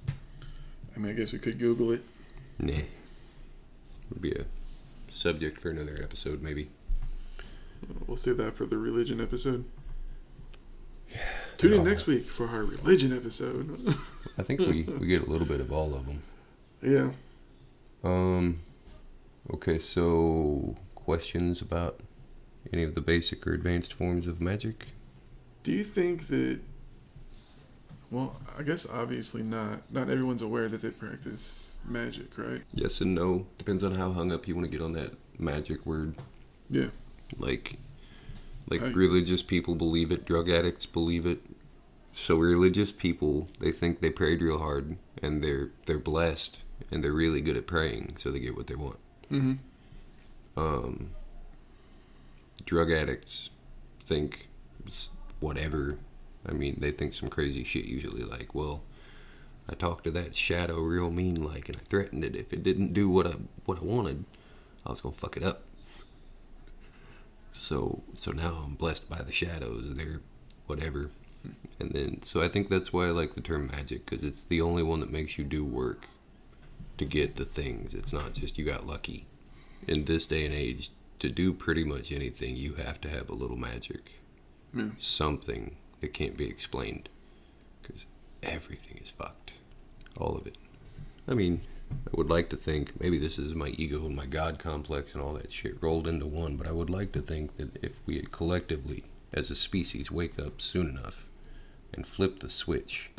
[0.97, 2.03] I mean, I guess we could Google it.
[2.59, 2.75] Nah.
[4.11, 4.45] Would be a
[5.11, 6.69] subject for another episode, maybe.
[8.07, 9.65] We'll save that for the religion episode.
[11.59, 13.95] Tune in next week for our religion episode.
[14.39, 16.23] I think we, we get a little bit of all of them.
[16.83, 17.11] yeah.
[18.05, 18.61] Um.
[19.53, 22.01] Okay, so questions about
[22.73, 24.89] any of the basic or advanced forms of magic?
[25.63, 26.61] Do you think that?
[28.11, 29.91] Well, I guess obviously not.
[29.91, 32.63] Not everyone's aware that they practice magic, right?
[32.73, 33.47] Yes and no.
[33.59, 36.15] Depends on how hung up you want to get on that magic word.
[36.71, 36.89] Yeah.
[37.39, 37.79] Like,
[38.69, 40.25] like I- religious people believe it.
[40.25, 41.41] Drug addicts believe it.
[42.13, 46.59] So religious people, they think they prayed real hard, and they're they're blessed,
[46.91, 48.99] and they're really good at praying, so they get what they want.
[49.31, 49.55] Mm-hmm.
[50.59, 51.11] um,
[52.65, 53.51] drug addicts
[54.05, 54.49] think
[55.41, 55.99] whatever.
[56.49, 58.83] I mean, they think some crazy shit usually, like, well,
[59.69, 62.93] I talked to that shadow real mean like, and I threatened it if it didn't
[62.93, 64.25] do what I what I wanted,
[64.85, 65.63] I was gonna fuck it up.
[67.53, 69.95] So so now I'm blessed by the shadows.
[69.95, 70.21] They're
[70.67, 71.11] whatever,
[71.81, 74.61] and then so I think that's why I like the term magic because it's the
[74.61, 76.07] only one that makes you do work
[76.99, 77.95] to get the things.
[77.95, 79.27] It's not just you got lucky
[79.87, 83.35] in this day and age, to do pretty much anything, you have to have a
[83.35, 84.13] little magic.
[84.75, 84.89] Yeah.
[84.99, 87.09] Something that can't be explained.
[87.83, 88.07] Because
[88.43, 89.53] everything is fucked.
[90.19, 90.57] All of it.
[91.29, 94.59] I mean, I would like to think, maybe this is my ego and my God
[94.59, 97.77] complex and all that shit rolled into one, but I would like to think that
[97.83, 101.29] if we had collectively, as a species, wake up soon enough
[101.93, 103.11] and flip the switch,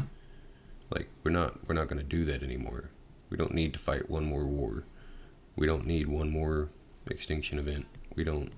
[0.89, 2.89] like, we're not, we're not going to do that anymore.
[3.29, 4.83] We don't need to fight one more war.
[5.55, 6.69] We don't need one more
[7.07, 7.87] extinction event.
[8.15, 8.51] We don't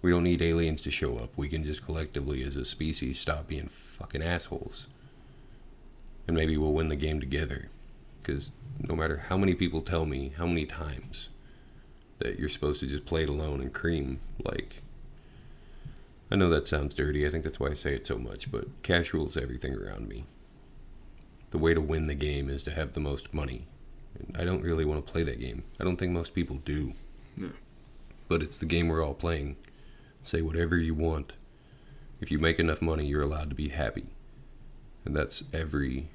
[0.00, 1.30] we don't need aliens to show up.
[1.36, 4.88] We can just collectively as a species stop being fucking assholes.
[6.26, 7.68] And maybe we'll win the game together.
[8.22, 11.28] Cuz no matter how many people tell me how many times
[12.18, 14.82] that you're supposed to just play it alone and cream like
[16.32, 17.26] I know that sounds dirty.
[17.26, 20.24] I think that's why I say it so much, but cash rules everything around me.
[21.50, 23.66] The way to win the game is to have the most money.
[24.18, 25.62] And I don't really want to play that game.
[25.78, 26.94] I don't think most people do.
[27.36, 27.50] No.
[28.28, 29.56] But it's the game we're all playing.
[30.22, 31.34] Say whatever you want.
[32.18, 34.06] If you make enough money, you're allowed to be happy.
[35.04, 36.08] And that's every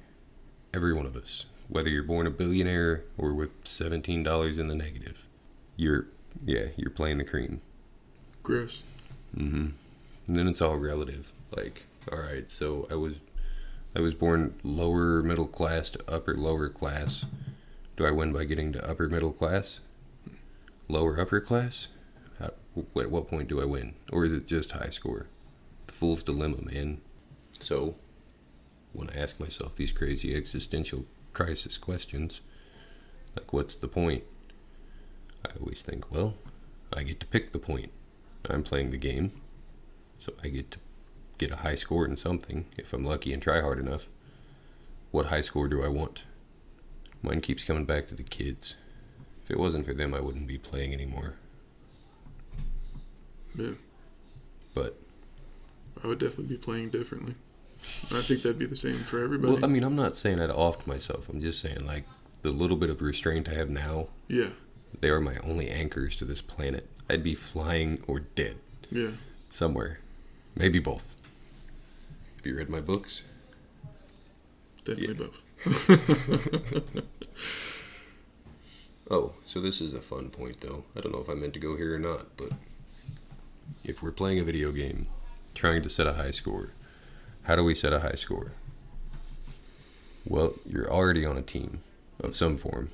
[0.72, 1.46] every one of us.
[1.68, 5.26] whether you're born a billionaire or with seventeen dollars in the negative,
[5.76, 6.06] you're
[6.44, 7.60] yeah you're playing the cream.
[8.42, 8.82] Gross.
[9.36, 9.68] Mm-hmm.
[10.26, 11.32] And then it's all relative.
[11.54, 13.20] Like, all right, so I was
[13.94, 17.24] I was born lower middle class to upper lower class.
[17.96, 19.80] Do I win by getting to upper middle class?
[20.88, 21.88] Lower upper class?
[22.38, 22.52] How,
[22.96, 23.94] at what point do I win?
[24.12, 25.26] Or is it just high score?
[25.88, 27.00] The fool's dilemma, man.
[27.58, 27.96] So,
[28.92, 32.40] when I ask myself these crazy existential crisis questions,
[33.36, 34.24] like what's the point?
[35.46, 36.34] I always think, well,
[36.92, 37.90] I get to pick the point.
[38.48, 39.32] I'm playing the game,
[40.18, 40.78] so I get to
[41.36, 44.08] get a high score in something if I'm lucky and try hard enough.
[45.10, 46.22] What high score do I want?
[47.22, 48.76] Mine keeps coming back to the kids.
[49.42, 51.34] If it wasn't for them, I wouldn't be playing anymore.
[53.54, 53.72] Yeah.
[54.74, 54.96] But
[56.02, 57.34] I would definitely be playing differently.
[58.10, 59.52] I think that'd be the same for everybody.
[59.54, 61.28] well, I mean, I'm not saying I'd offed myself.
[61.28, 62.04] I'm just saying like
[62.42, 64.50] the little bit of restraint I have now, yeah.
[65.00, 66.88] they are my only anchors to this planet.
[67.10, 68.56] I'd be flying or dead
[68.90, 69.10] Yeah.
[69.48, 70.00] somewhere,
[70.54, 71.16] maybe both.
[72.36, 73.24] Have you read my books?
[74.84, 75.42] Definitely both.
[79.10, 80.84] Oh, so this is a fun point, though.
[80.94, 82.50] I don't know if I meant to go here or not, but
[83.82, 85.06] if we're playing a video game,
[85.54, 86.72] trying to set a high score,
[87.48, 88.52] how do we set a high score?
[90.24, 91.80] Well, you're already on a team
[92.20, 92.90] of some form,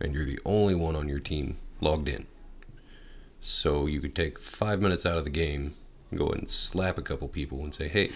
[0.00, 2.26] and you're the only one on your team logged in.
[3.42, 5.74] So you could take five minutes out of the game
[6.10, 8.10] and go and slap a couple people and say, hey,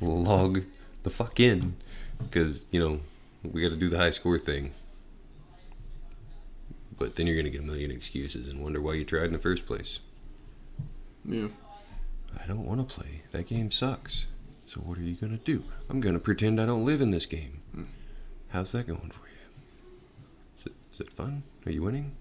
[0.00, 0.62] log
[1.02, 1.76] the fuck in.
[2.18, 3.00] Because, you know,
[3.42, 4.72] we got to do the high score thing
[7.02, 9.32] but then you're going to get a million excuses and wonder why you tried in
[9.32, 9.98] the first place.
[11.24, 11.48] Yeah.
[12.40, 13.22] I don't want to play.
[13.32, 14.28] That game sucks.
[14.72, 15.64] So what are you going to do?
[15.90, 17.60] I'm going to pretend I don't live in this game.
[17.74, 17.82] Hmm.
[18.48, 19.52] How's that going for you?
[20.56, 21.42] Is it, is it fun?
[21.66, 22.12] Are you winning?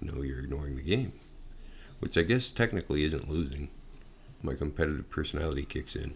[0.00, 1.12] No, you're ignoring the game.
[1.98, 3.68] Which I guess technically isn't losing.
[4.42, 6.14] My competitive personality kicks in.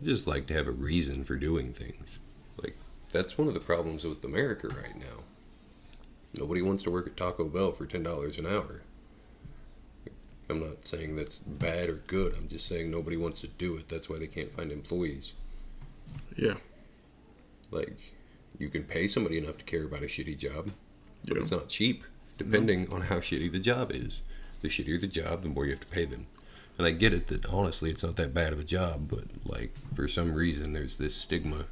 [0.00, 2.20] I just like to have a reason for doing things.
[2.62, 2.76] Like,
[3.10, 5.24] that's one of the problems with America right now.
[6.38, 8.82] Nobody wants to work at Taco Bell for ten dollars an hour.
[10.50, 12.34] I'm not saying that's bad or good.
[12.36, 13.88] I'm just saying nobody wants to do it.
[13.88, 15.32] That's why they can't find employees.
[16.36, 16.54] Yeah.
[17.70, 17.96] Like,
[18.58, 20.70] you can pay somebody enough to care about a shitty job,
[21.26, 21.42] but Yeah.
[21.42, 22.04] it's not cheap,
[22.36, 24.20] depending on how shitty the job is.
[24.60, 26.26] The shittier the job, the more you have to pay them.
[26.76, 29.74] And I get it that honestly, it's not that bad of a job, but like
[29.94, 31.66] for some reason, there's this stigma.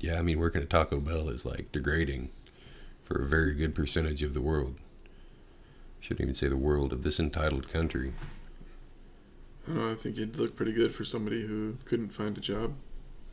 [0.00, 2.30] Yeah, I mean, working at Taco Bell is like degrading
[3.04, 4.76] for a very good percentage of the world.
[6.02, 8.12] Shouldn't even say the world of this entitled country.
[9.64, 12.40] I, don't know, I think it'd look pretty good for somebody who couldn't find a
[12.40, 12.74] job.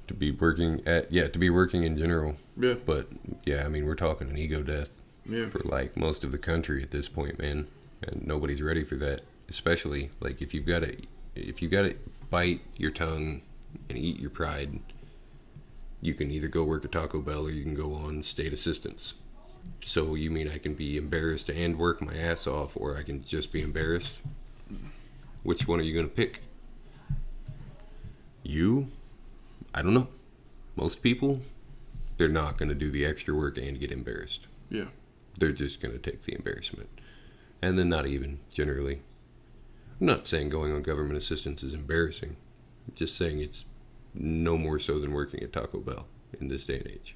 [0.07, 2.35] To be working at, yeah, to be working in general.
[2.55, 2.75] Yeah.
[2.85, 3.07] But
[3.43, 4.91] yeah, I mean, we're talking an ego death.
[5.25, 5.47] Yeah.
[5.47, 7.67] for like most of the country at this point, man,
[8.01, 9.21] and nobody's ready for that.
[9.47, 10.95] Especially like if you've got to,
[11.35, 11.95] if you've got to
[12.29, 13.41] bite your tongue
[13.89, 14.79] and eat your pride,
[16.01, 19.15] you can either go work at Taco Bell or you can go on state assistance.
[19.83, 23.21] So you mean I can be embarrassed and work my ass off, or I can
[23.23, 24.13] just be embarrassed?
[25.43, 26.41] Which one are you gonna pick?
[28.43, 28.87] You?
[29.73, 30.07] I don't know.
[30.75, 31.41] Most people,
[32.17, 34.85] they're not gonna do the extra work and get embarrassed Yeah.
[35.37, 36.89] they're just going to take the embarrassment.
[37.61, 38.99] And then not even generally.
[39.99, 42.35] I'm not saying going on government assistance is embarrassing.
[42.87, 43.65] I'm just saying it's
[44.13, 46.07] no more so than working at Taco Bell
[46.39, 47.15] in this day and age.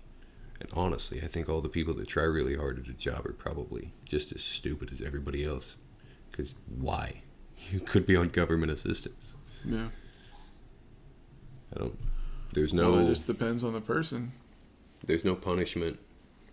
[0.63, 3.33] And honestly, I think all the people that try really hard at a job are
[3.33, 5.75] probably just as stupid as everybody else.
[6.31, 7.21] Because why?
[7.71, 9.37] You could be on government assistance.
[9.63, 9.87] Yeah.
[11.73, 11.97] I don't.
[12.51, 12.91] There's no.
[12.91, 14.31] Well, it just depends on the person.
[15.05, 15.97] There's no punishment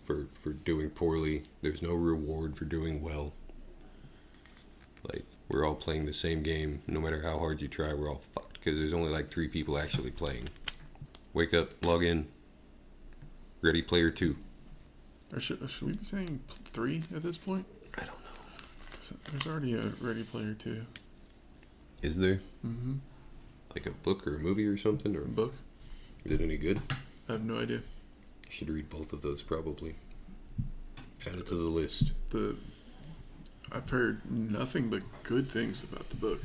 [0.03, 1.43] for for doing poorly.
[1.61, 3.33] There's no reward for doing well.
[5.03, 6.81] Like we're all playing the same game.
[6.87, 9.77] No matter how hard you try, we're all fucked because there's only like three people
[9.77, 10.47] actually playing.
[11.33, 12.27] Wake up, log in.
[13.61, 14.35] Ready Player Two.
[15.33, 16.39] Or should, should we be saying
[16.73, 17.65] three at this point?
[17.95, 19.17] I don't know.
[19.31, 20.85] there's already a Ready Player Two.
[22.01, 22.93] Is there Mm-hmm.
[23.75, 25.53] like a book or a movie or something, or a Book.
[26.25, 26.79] is it any good?
[27.29, 27.77] I have no idea.
[28.45, 29.95] You should read both of those probably.
[31.25, 32.11] Add it to the list.
[32.29, 32.55] The
[33.71, 36.41] I've heard nothing but good things about the book.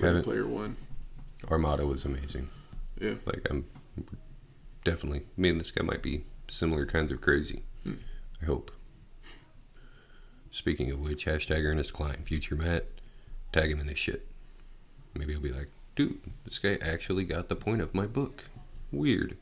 [0.00, 0.76] Ready Player One.
[1.50, 2.48] Armada was amazing.
[3.00, 3.14] Yeah.
[3.26, 3.66] Like I'm
[4.82, 7.62] definitely me and this guy might be similar kinds of crazy.
[7.82, 7.94] Hmm.
[8.42, 8.70] I hope.
[10.50, 12.86] Speaking of which, hashtag Ernest Cline, future Matt,
[13.52, 14.26] tag him in this shit.
[15.14, 18.44] Maybe he'll be like, dude, this guy actually got the point of my book.
[18.92, 19.36] Weird.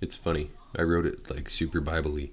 [0.00, 0.50] It's funny.
[0.78, 2.32] I wrote it like super biblically,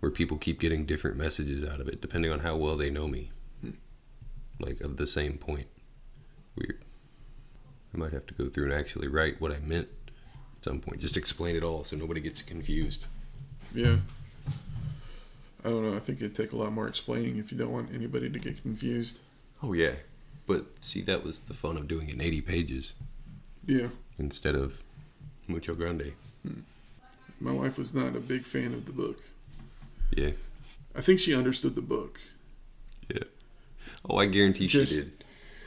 [0.00, 3.08] where people keep getting different messages out of it depending on how well they know
[3.08, 3.30] me.
[3.60, 3.70] Hmm.
[4.60, 5.68] Like of the same point.
[6.56, 6.82] Weird.
[7.94, 9.88] I might have to go through and actually write what I meant
[10.68, 11.00] some point.
[11.00, 13.04] Just explain it all so nobody gets confused.
[13.74, 13.96] Yeah.
[15.64, 15.96] I don't know.
[15.96, 18.60] I think it'd take a lot more explaining if you don't want anybody to get
[18.62, 19.20] confused.
[19.62, 19.94] Oh yeah.
[20.46, 22.92] But see, that was the fun of doing it in 80 pages
[23.64, 23.88] Yeah.
[24.18, 24.82] instead of
[25.46, 26.12] mucho grande.
[26.46, 26.60] Hmm.
[27.40, 29.18] My wife was not a big fan of the book.
[30.16, 30.30] Yeah.
[30.94, 32.20] I think she understood the book.
[33.08, 33.24] Yeah.
[34.08, 35.12] Oh, I guarantee Just- she did.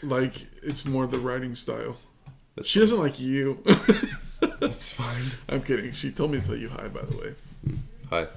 [0.03, 1.97] Like, it's more the writing style.
[2.55, 3.63] That's She doesn't like you.
[4.61, 5.23] That's fine.
[5.49, 5.91] I'm kidding.
[5.91, 7.35] She told me to tell you hi, by the way.
[8.09, 8.27] Hi.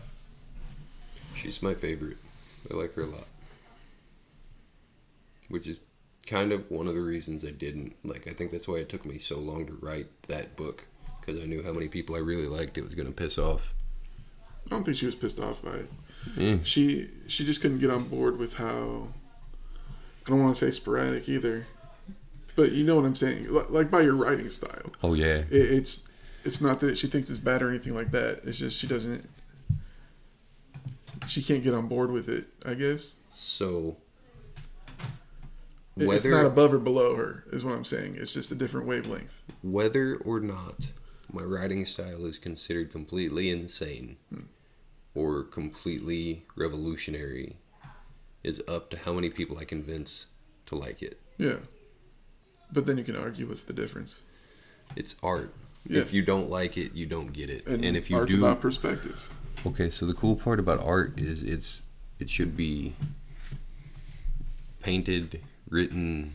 [1.35, 2.17] She's my favorite.
[2.71, 3.27] I like her a lot.
[5.49, 5.83] Which is
[6.27, 7.95] kind of one of the reasons I didn't.
[8.05, 10.85] Like, I think that's why it took me so long to write that book.
[11.21, 13.75] Because I knew how many people I really liked it was going to piss off.
[14.67, 15.91] I don't think she was pissed off by it.
[16.39, 16.57] Yeah.
[16.63, 19.09] She she just couldn't get on board with how.
[20.27, 21.67] I don't want to say sporadic either,
[22.57, 23.53] but you know what I'm saying.
[23.53, 25.43] Like, like by your writing style, Oh, yeah.
[25.51, 26.09] it, it's
[26.45, 28.41] it's not that she thinks it's bad or anything like that.
[28.45, 29.29] It's just she doesn't.
[31.27, 32.47] She can't get on board with it.
[32.65, 33.97] I guess So.
[35.97, 37.45] It- it's not above or below her.
[37.53, 38.17] Is what I'm saying.
[38.19, 39.43] It's just a different wavelength.
[39.63, 40.75] whether or not
[41.33, 44.43] my writing style is considered completely insane hmm.
[45.15, 47.57] or completely revolutionary
[48.43, 50.27] is up to how many people I convince
[50.67, 51.21] to like it.
[51.39, 51.57] Yeah,
[52.73, 54.21] but then you can argue what's the difference.
[54.97, 55.53] It's art.
[55.87, 56.01] Yeah.
[56.01, 57.67] If you don't like it, you don't get it.
[57.67, 59.29] And, And, if you art's do, about perspective.
[59.67, 59.91] okay.
[59.91, 61.83] So the cool part about art is it's
[62.19, 62.95] it should be
[64.81, 66.35] painted, written,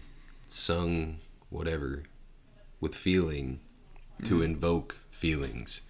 [0.50, 1.20] sung,
[1.50, 2.04] whatever,
[2.80, 3.60] with feeling
[4.24, 4.44] to mm-hmm.
[4.44, 5.82] invoke feelings.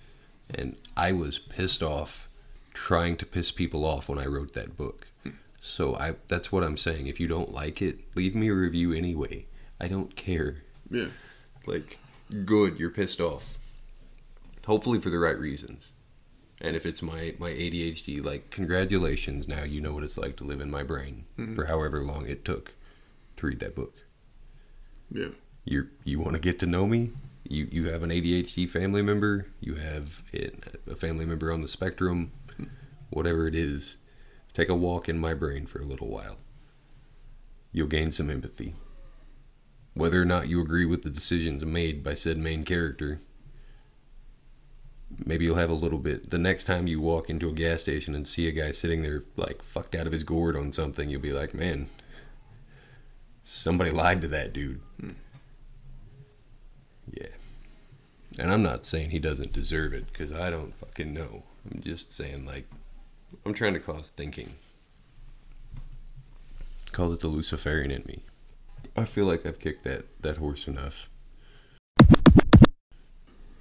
[0.53, 2.28] And I was pissed off
[2.74, 5.07] trying to piss people off when I wrote that book.
[5.24, 5.32] Hmm.
[5.60, 7.07] So I that's what I'm saying.
[7.07, 9.45] If you don't like it, leave me a review anyway.
[9.80, 10.64] I don't care.
[10.89, 11.07] Yeah,
[11.68, 11.99] Like,
[12.45, 13.59] good, you're pissed off.
[14.65, 15.91] Hopefully for the right reasons.
[16.61, 20.43] And if it's my, my ADHD, like, congratulations, now you know what it's like to
[20.43, 21.53] live in my brain mm-hmm.
[21.53, 22.73] for however long it took
[23.38, 23.95] to read that book.
[25.11, 25.30] yeah,
[25.63, 27.11] You you want to get to know me?
[27.47, 29.47] You you have an ADHD family member.
[29.61, 32.32] You have it- a family member on the spectrum.
[32.57, 32.65] Hmm.
[33.09, 33.95] Whatever it is,
[34.53, 36.38] take a walk in my brain for a little while.
[37.71, 38.75] You'll gain some empathy.
[39.99, 43.19] Whether or not you agree with the decisions made by said main character,
[45.25, 46.29] maybe you'll have a little bit.
[46.29, 49.23] The next time you walk into a gas station and see a guy sitting there
[49.35, 51.89] like fucked out of his gourd on something, you'll be like, man,
[53.43, 54.79] somebody lied to that dude.
[55.01, 55.09] Hmm.
[57.11, 57.27] Yeah.
[58.37, 61.43] And I'm not saying he doesn't deserve it because I don't fucking know.
[61.69, 62.69] I'm just saying, like,
[63.45, 64.51] I'm trying to cause thinking.
[66.93, 68.23] Call it the Luciferian in me.
[68.95, 71.09] I feel like I've kicked that, that horse enough.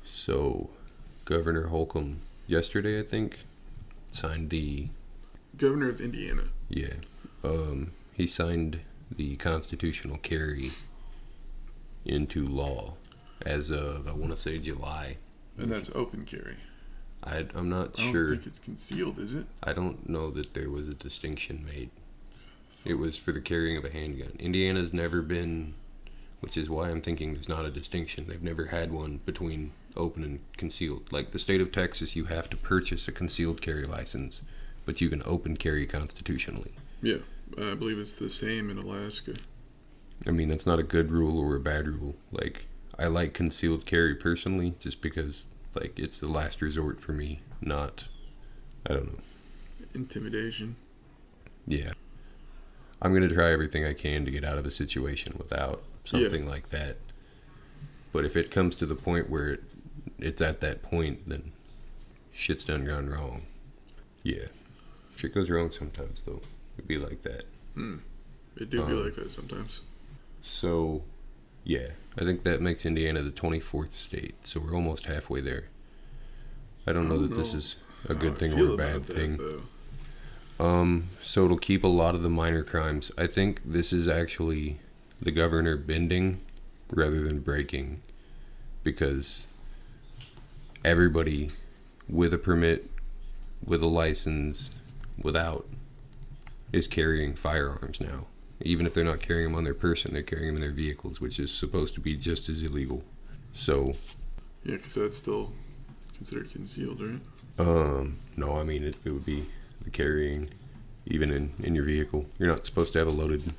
[0.04, 0.70] So,
[1.24, 3.38] Governor Holcomb, yesterday, I think,
[4.10, 4.88] signed the
[5.56, 6.44] governor of Indiana.
[6.68, 6.94] yeah.
[7.44, 8.80] Um, he signed
[9.14, 10.72] the constitutional carry
[12.04, 12.94] into law
[13.46, 15.18] as of I want to say July.
[15.56, 16.56] And that's open carry.
[17.22, 18.28] I, I'm not I don't sure.
[18.30, 19.46] think it's concealed, is it?
[19.62, 21.90] I don't know that there was a distinction made.
[22.84, 24.32] It was for the carrying of a handgun.
[24.38, 25.74] Indiana's never been,
[26.40, 28.26] which is why I'm thinking there's not a distinction.
[28.28, 31.12] They've never had one between open and concealed.
[31.12, 34.44] Like the state of Texas, you have to purchase a concealed carry license,
[34.86, 36.72] but you can open carry constitutionally.
[37.02, 37.18] Yeah,
[37.60, 39.34] I believe it's the same in Alaska.
[40.26, 42.16] I mean, that's not a good rule or a bad rule.
[42.32, 42.66] Like,
[42.98, 48.04] I like concealed carry personally, just because, like, it's the last resort for me, not,
[48.88, 49.18] I don't know.
[49.94, 50.74] Intimidation.
[51.66, 51.92] Yeah.
[53.00, 56.10] I'm going to try everything I can to get out of a situation without Yeah.
[56.22, 56.96] something like that.
[58.12, 59.62] But if it comes to the point where it,
[60.18, 61.52] it's at that point, then
[62.32, 63.42] shit's done gone wrong.
[64.22, 64.46] Yeah.
[65.16, 66.40] Shit goes wrong sometimes, though.
[66.76, 67.44] It'd be like that.
[68.56, 69.82] It do be Um, like that sometimes.
[70.42, 71.04] So,
[71.64, 74.34] yeah, I think that makes Indiana the 24th state.
[74.46, 75.68] So we're almost halfway there.
[76.86, 77.76] I don't know I don't that this is
[78.08, 79.36] a good thing or a bad that, thing.
[79.36, 79.62] though.
[80.58, 83.10] Um, so it'll keep a lot of the minor crimes.
[83.16, 84.80] I think this is actually
[85.20, 86.40] the governor bending
[86.90, 88.00] rather than breaking
[88.82, 89.46] because
[90.84, 91.50] everybody
[92.08, 92.90] with a permit,
[93.64, 94.70] with a license,
[95.20, 95.66] without
[96.72, 98.26] is carrying firearms now.
[98.60, 101.20] Even if they're not carrying them on their person, they're carrying them in their vehicles,
[101.20, 103.04] which is supposed to be just as illegal.
[103.52, 103.94] So,
[104.64, 105.52] Yeah, because that's still
[106.14, 107.20] considered concealed, right?
[107.58, 109.46] Um, no, I mean it, it would be
[109.82, 110.50] the carrying,
[111.06, 112.26] even in in your vehicle.
[112.38, 113.52] You're not supposed to have a loaded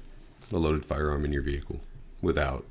[0.51, 1.79] a loaded firearm in your vehicle
[2.21, 2.65] without,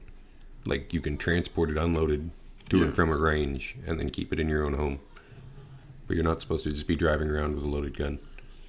[0.65, 2.31] like, you can transport it unloaded
[2.69, 2.85] to Yeah.
[2.87, 4.99] and from a range and then keep it in your own home.
[6.07, 8.19] But you're not supposed to just be driving around with a loaded gun.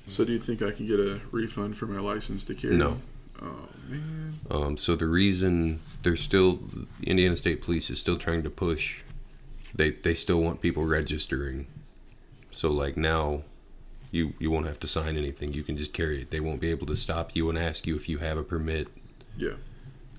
[0.08, 2.76] So do you think I can get a refund for my license to carry?
[2.78, 3.02] No.
[3.42, 4.40] Oh man.
[4.52, 6.60] Um, so the reason they're still
[7.04, 9.02] Indiana State Police is still trying to push,
[9.74, 11.66] they they still want people registering.
[12.52, 13.44] So like now,
[14.12, 15.54] you you won't have to sign anything.
[15.54, 16.32] You can just carry it.
[16.32, 18.88] They won't be able to stop you and ask you if you have a permit.
[19.38, 19.54] Yeah.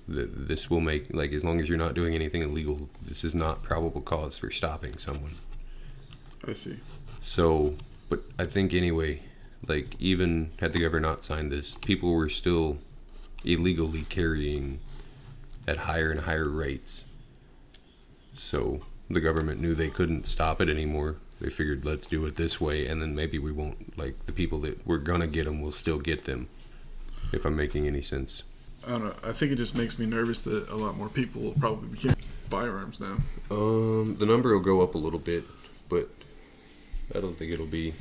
[0.07, 3.35] Th- This will make like as long as you're not doing anything illegal, this is
[3.35, 5.35] not probable cause for stopping someone.
[6.47, 6.79] I see.
[7.19, 7.75] So,
[8.09, 9.23] but I think anyway,
[9.67, 12.77] like even had the governor not signed this, people were still
[13.43, 14.79] illegally carrying
[15.67, 17.05] at higher and higher rates.
[18.33, 21.17] So the government knew they couldn't stop it anymore.
[21.41, 24.59] They figured let's do it this way, and then maybe we won't like the people
[24.61, 26.47] that we're gonna get them will still get them.
[27.33, 28.43] If I'm making any sense.
[28.85, 29.15] I don't know.
[29.23, 32.13] I think it just makes me nervous that a lot more people will probably be
[32.49, 33.17] firearms now.
[33.49, 35.43] Um, the number will go up a little bit,
[35.89, 36.09] but
[37.15, 37.93] I don't think it'll be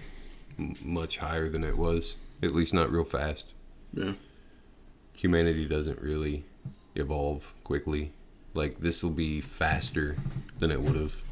[0.59, 2.17] m- much higher than it was.
[2.43, 3.47] At least not real fast.
[3.95, 4.13] Yeah.
[5.15, 6.45] Humanity doesn't really
[6.95, 8.13] evolve quickly.
[8.53, 10.17] Like this will be faster
[10.59, 11.23] than it would have,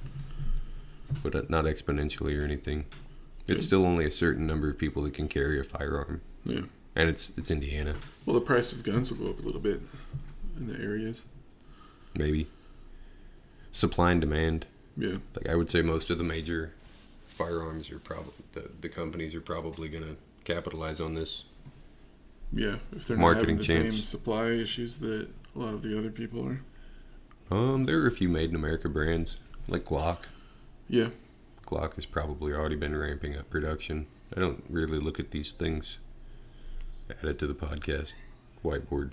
[1.23, 2.85] but uh, not exponentially or anything.
[3.47, 6.63] It's still only a certain number of people that can carry a firearm, Yeah.
[6.95, 7.95] and it's it's Indiana,
[8.27, 9.81] Well, the price of guns will go up a little bit
[10.59, 11.25] in the areas.
[12.15, 12.47] maybe.
[13.73, 14.67] Supply and demand.
[14.97, 15.17] Yeah.
[15.37, 16.73] Like I would say, most of the major
[17.29, 21.45] firearms are probably the, the companies are probably gonna capitalize on this.
[22.53, 22.77] Yeah.
[22.93, 23.95] If they're Marketing not having the chance.
[23.95, 26.61] same supply issues that a lot of the other people are.
[27.57, 29.39] Um, there are a few made in America brands
[29.69, 30.19] like Glock.
[30.89, 31.09] Yeah.
[31.67, 34.07] Glock has probably already been ramping up production.
[34.35, 35.99] I don't really look at these things.
[37.23, 38.15] Added to the podcast
[38.65, 39.11] whiteboard.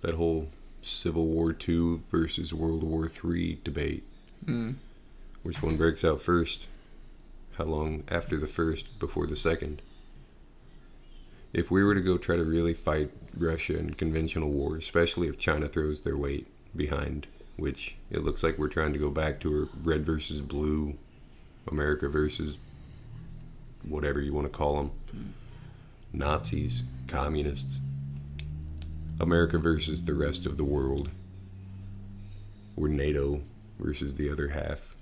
[0.00, 0.48] That whole
[0.82, 4.04] Civil War II versus World War III debate.
[4.46, 4.76] Mm.
[5.42, 6.66] Which one breaks out first?
[7.58, 9.82] How long after the first before the second?
[11.52, 15.36] If we were to go try to really fight Russia in conventional war, especially if
[15.36, 17.26] China throws their weight behind,
[17.60, 20.94] which it looks like we're trying to go back to a red versus blue,
[21.70, 22.58] America versus
[23.86, 25.34] whatever you want to call them,
[26.12, 27.78] Nazis, communists,
[29.20, 31.10] America versus the rest of the world,
[32.76, 33.42] or NATO
[33.78, 34.96] versus the other half,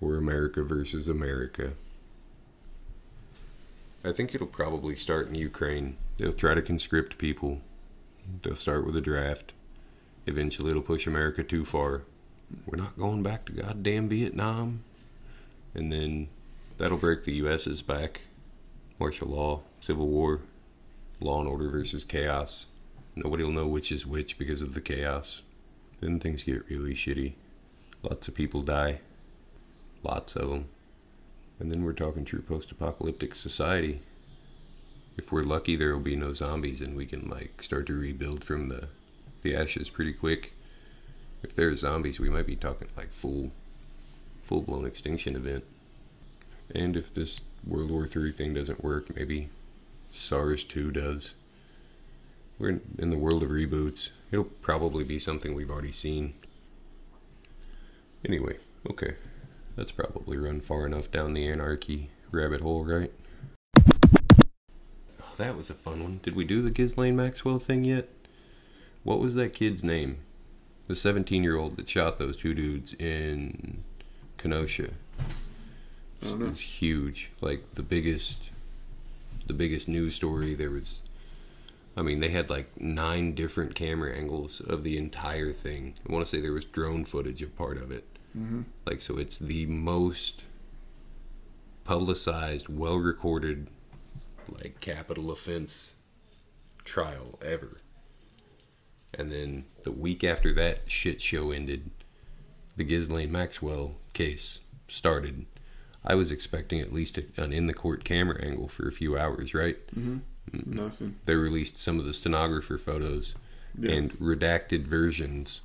[0.00, 1.72] or America versus America.
[4.04, 5.96] I think it'll probably start in Ukraine.
[6.18, 7.60] They'll try to conscript people.
[8.42, 9.52] They'll start with a draft.
[10.26, 12.02] Eventually, it'll push America too far.
[12.66, 14.84] We're not going back to goddamn Vietnam.
[15.74, 16.28] And then
[16.78, 18.22] that'll break the US's back.
[18.98, 20.40] Martial law, civil war,
[21.20, 22.66] law and order versus chaos.
[23.16, 25.42] Nobody will know which is which because of the chaos.
[26.00, 27.34] Then things get really shitty.
[28.02, 29.00] Lots of people die.
[30.02, 30.66] Lots of them.
[31.58, 34.00] And then we're talking true post apocalyptic society.
[35.16, 38.42] If we're lucky, there will be no zombies and we can, like, start to rebuild
[38.42, 38.88] from the,
[39.44, 40.52] the ashes pretty quick.
[41.44, 43.52] If there are zombies, we might be talking, like, full,
[44.40, 45.62] full blown extinction event.
[46.74, 49.50] And if this World War III thing doesn't work, maybe
[50.10, 51.34] SARS 2 does.
[52.58, 54.10] We're in, in the world of reboots.
[54.32, 56.34] It'll probably be something we've already seen.
[58.24, 58.56] Anyway,
[58.90, 59.14] okay.
[59.76, 63.12] That's probably run far enough down the anarchy rabbit hole, right?
[65.20, 66.20] Oh, that was a fun one.
[66.22, 68.08] Did we do the Ghislaine Maxwell thing yet?
[69.04, 70.18] What was that kid's name?
[70.88, 73.84] The 17 year old that shot those two dudes in
[74.36, 74.90] Kenosha.
[76.22, 76.46] Know.
[76.46, 77.30] It's huge.
[77.40, 78.50] Like the biggest
[79.46, 81.02] the biggest news story there was
[81.96, 85.94] I mean, they had like nine different camera angles of the entire thing.
[86.08, 88.04] I want to say there was drone footage of part of it.
[88.36, 88.62] Mm-hmm.
[88.84, 90.42] Like, so it's the most
[91.84, 93.68] publicized, well recorded,
[94.48, 95.94] like, capital offense
[96.84, 97.78] trial ever.
[99.18, 101.90] And then the week after that shit show ended,
[102.76, 105.46] the Ghislaine Maxwell case started.
[106.04, 109.54] I was expecting at least an in the court camera angle for a few hours,
[109.54, 109.78] right?
[109.96, 110.18] Mm-hmm.
[110.66, 111.16] Nothing.
[111.24, 113.34] They released some of the stenographer photos
[113.78, 113.92] Yeah.
[113.92, 115.62] and redacted versions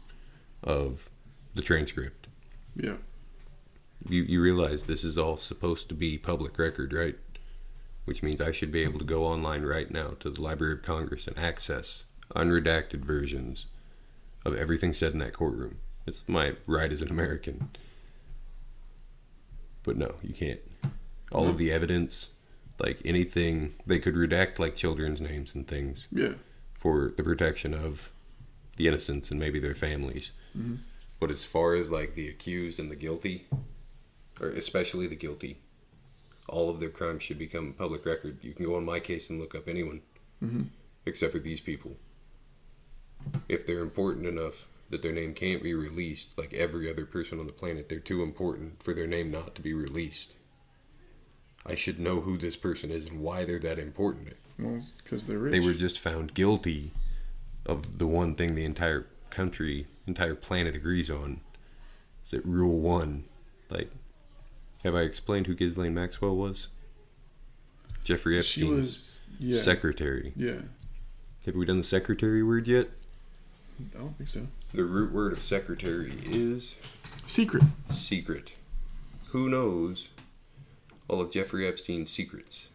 [0.63, 1.09] of
[1.55, 2.27] the transcript.
[2.75, 2.97] yeah.
[4.07, 7.17] You you realize this is all supposed to be public record, right?
[8.05, 10.83] Which means I should be able to go online right now to the Library of
[10.83, 12.05] Congress and access
[12.35, 13.67] unredacted versions
[14.45, 15.79] of everything said in that courtroom.
[16.05, 17.69] It's my right as an American.
[19.83, 20.59] But no, you can't.
[21.31, 22.29] All of the evidence,
[22.79, 26.33] like anything, they could redact like children's names and things Yeah.
[26.73, 28.11] for the protection of
[28.77, 30.31] the innocents and maybe their families.
[30.57, 30.79] Mhm.
[31.19, 33.47] But as far as like the accused and the guilty,
[34.39, 35.57] or especially the guilty,
[36.47, 38.37] all of their crimes should become public record.
[38.41, 40.01] You can go on my case and look up anyone
[40.39, 40.63] hmm
[41.05, 41.97] except for these people.
[43.49, 47.47] If they're important enough that their name can't be released, like every other person on
[47.47, 50.33] the planet, they're too important for their name not to be released.
[51.65, 54.37] I should know who this person is and why they're that important.
[54.57, 55.51] Well, because they're rich.
[55.51, 56.91] They were just found guilty
[57.65, 61.41] of the one thing the entire country, entire planet agrees on.
[62.23, 63.25] Is that rule one?
[63.69, 63.91] Like,
[64.83, 66.69] have I explained who Ghislaine Maxwell was?
[68.03, 69.21] Jeffrey She Epstein's was.
[69.39, 69.57] Yeah.
[69.59, 70.33] secretary.
[70.35, 70.61] yeah.
[71.45, 72.89] Have we done the secretary word yet?
[73.79, 74.47] I don't think so.
[74.73, 76.75] The root word of secretary is
[77.25, 77.63] Secret.
[77.89, 78.53] secret.
[79.27, 80.09] Who knows
[81.07, 82.69] all of Jeffrey Epstein's secrets?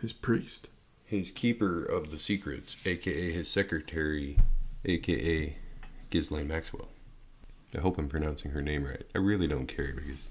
[0.00, 0.68] His priest.
[1.04, 4.38] His keeper of the secrets, aka his secretary,
[4.84, 5.56] aka
[6.10, 6.88] Ghislaine Maxwell.
[7.76, 9.04] I hope I'm pronouncing her name right.
[9.14, 10.26] I really don't care because,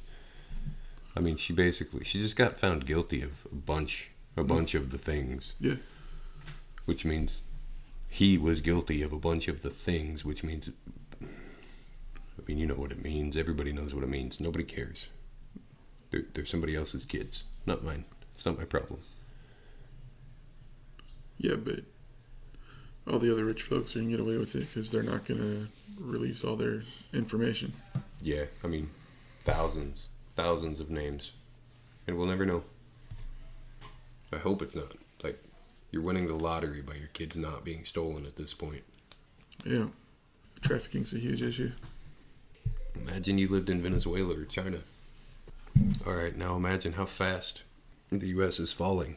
[1.16, 4.48] I mean, she basically she just got found guilty of a bunch, a mm-hmm.
[4.48, 5.56] bunch of the things.
[5.60, 5.76] Yeah.
[6.86, 7.44] Which means
[8.16, 10.70] he was guilty of a bunch of the things, which means,
[11.22, 11.26] I
[12.48, 13.36] mean, you know what it means.
[13.36, 14.40] Everybody knows what it means.
[14.40, 15.10] Nobody cares.
[16.12, 18.06] They're, they're somebody else's kids, not mine.
[18.34, 19.02] It's not my problem.
[21.38, 21.82] Yeah, but
[23.06, 25.68] all the other rich folks are gonna get away with it because they're not gonna
[26.00, 27.74] release all their information.
[28.22, 28.92] Yeah, I mean,
[29.44, 30.08] thousands,
[30.38, 31.34] thousands of names,
[32.08, 32.64] and we'll never know.
[34.32, 34.96] I hope it's not.
[35.96, 38.84] You're winning the lottery by your kids not being stolen at this point.
[39.64, 39.86] Yeah.
[40.62, 41.72] Trafficking's a huge issue.
[42.96, 44.80] Imagine you lived in Venezuela or China.
[46.06, 47.64] All right, now imagine how fast
[48.12, 48.60] the U.S.
[48.60, 49.16] is falling.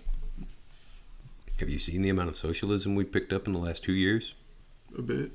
[1.58, 4.34] Have you seen the amount of socialism we've picked up in the last two years?
[4.96, 5.32] A bit.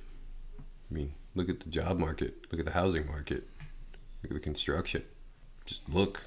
[0.57, 3.49] I mean, look at the job market, look at the housing market,
[4.23, 5.03] look at the construction.
[5.65, 6.21] Just look.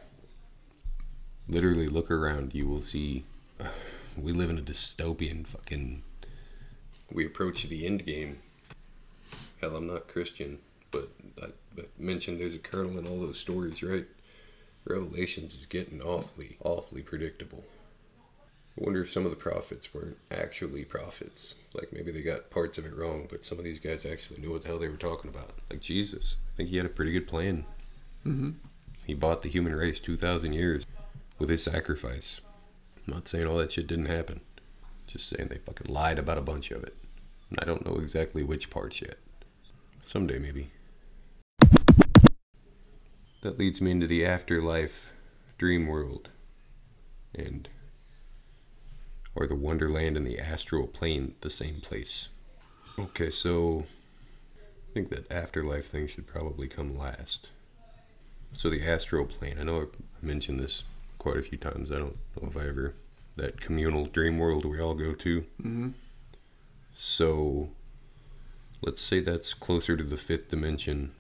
[1.49, 2.55] Literally look around.
[2.55, 3.25] You will see.
[4.17, 6.03] We live in a dystopian fucking.
[7.13, 8.41] We approach the end game.
[9.61, 10.59] Hell, I'm not Christian,
[10.91, 11.11] but
[11.43, 11.47] I,
[11.79, 14.07] I mentioned there's a kernel in all those stories, right?
[14.85, 17.65] Revelations is getting awfully, awfully predictable.
[18.79, 21.57] I wonder if some of the prophets weren't actually prophets.
[21.73, 24.53] Like maybe they got parts of it wrong, but some of these guys actually knew
[24.53, 25.51] what the hell they were talking about.
[25.71, 26.37] Like Jesus.
[26.53, 27.65] I think he had a pretty good plan.
[28.27, 28.51] Mm-hmm.
[29.07, 30.85] He bought the human race 2,000 years
[31.39, 32.41] with his sacrifice.
[33.07, 34.41] I'm not saying all that shit didn't happen.
[35.07, 36.97] Just saying they fucking lied about a bunch of it.
[37.51, 39.19] And I don't know exactly which parts yet.
[40.03, 40.71] Someday, maybe.
[43.43, 45.13] That leads me into the afterlife
[45.57, 46.31] dream world.
[47.33, 47.69] And.
[49.37, 52.29] Or the Wonderland and the astral plane the same place.
[52.99, 53.85] Okay, so.
[54.59, 57.51] I think that afterlife thing should probably come last.
[58.57, 60.83] So the astral plane, I know I mentioned this
[61.27, 61.91] quite a few times.
[61.91, 62.95] I don't know if I ever
[63.35, 65.41] that communal dream world we all go to.
[65.61, 65.89] Mm-hmm.
[66.95, 67.71] So
[68.81, 71.11] let's say that's closer to the fifth dimension.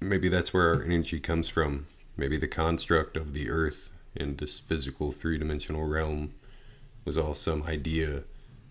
[0.00, 1.88] Maybe that's where our energy comes from.
[2.16, 6.32] Maybe the construct of the earth in this physical three dimensional realm
[7.04, 8.22] was all some idea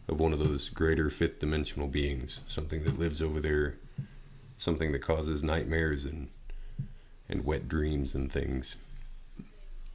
[0.08, 3.76] of one of those greater fifth dimensional beings, something that lives over there,
[4.56, 6.30] something that causes nightmares and
[7.28, 8.78] and wet dreams and things.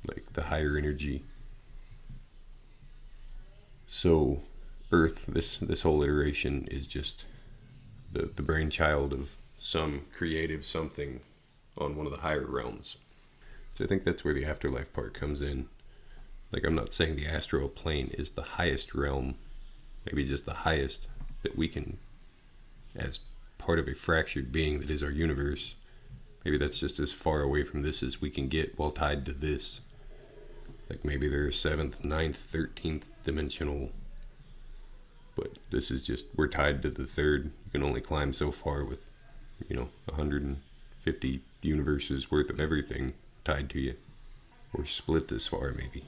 [0.08, 1.24] Like the higher energy.
[3.86, 4.42] So
[4.92, 7.24] Earth, this this whole iteration is just
[8.12, 11.20] the the brainchild of some creative something
[11.76, 12.96] on one of the higher realms.
[13.74, 15.68] So I think that's where the afterlife part comes in.
[16.52, 19.36] Like I'm not saying the astral plane is the highest realm,
[20.04, 21.06] maybe just the highest
[21.42, 21.98] that we can
[22.96, 23.20] as
[23.58, 25.74] part of a fractured being that is our universe.
[26.44, 29.32] Maybe that's just as far away from this as we can get while tied to
[29.32, 29.80] this.
[30.90, 33.90] Like maybe there's seventh, ninth, thirteenth dimensional
[35.40, 37.52] but this is just we're tied to the third.
[37.64, 39.04] You can only climb so far with,
[39.68, 43.14] you know, 150 universes worth of everything
[43.44, 43.94] tied to you,
[44.74, 46.04] or split this far maybe.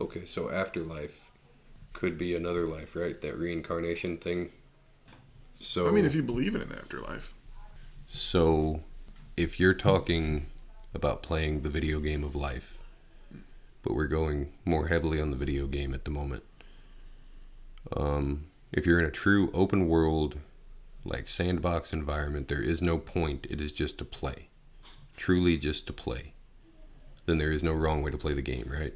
[0.00, 1.30] Okay, so afterlife
[1.92, 3.20] could be another life, right?
[3.20, 4.50] That reincarnation thing.
[5.58, 7.34] So I mean, if you believe in an afterlife.
[8.06, 8.80] so
[9.36, 10.46] if you're talking
[10.94, 12.78] about playing the video game of life,
[13.84, 16.42] but we're going more heavily on the video game at the moment.
[17.94, 20.38] Um, if you're in a true open world,
[21.04, 23.46] like sandbox environment, there is no point.
[23.50, 24.48] It is just to play.
[25.16, 26.32] Truly just to play.
[27.26, 28.94] then there is no wrong way to play the game, right?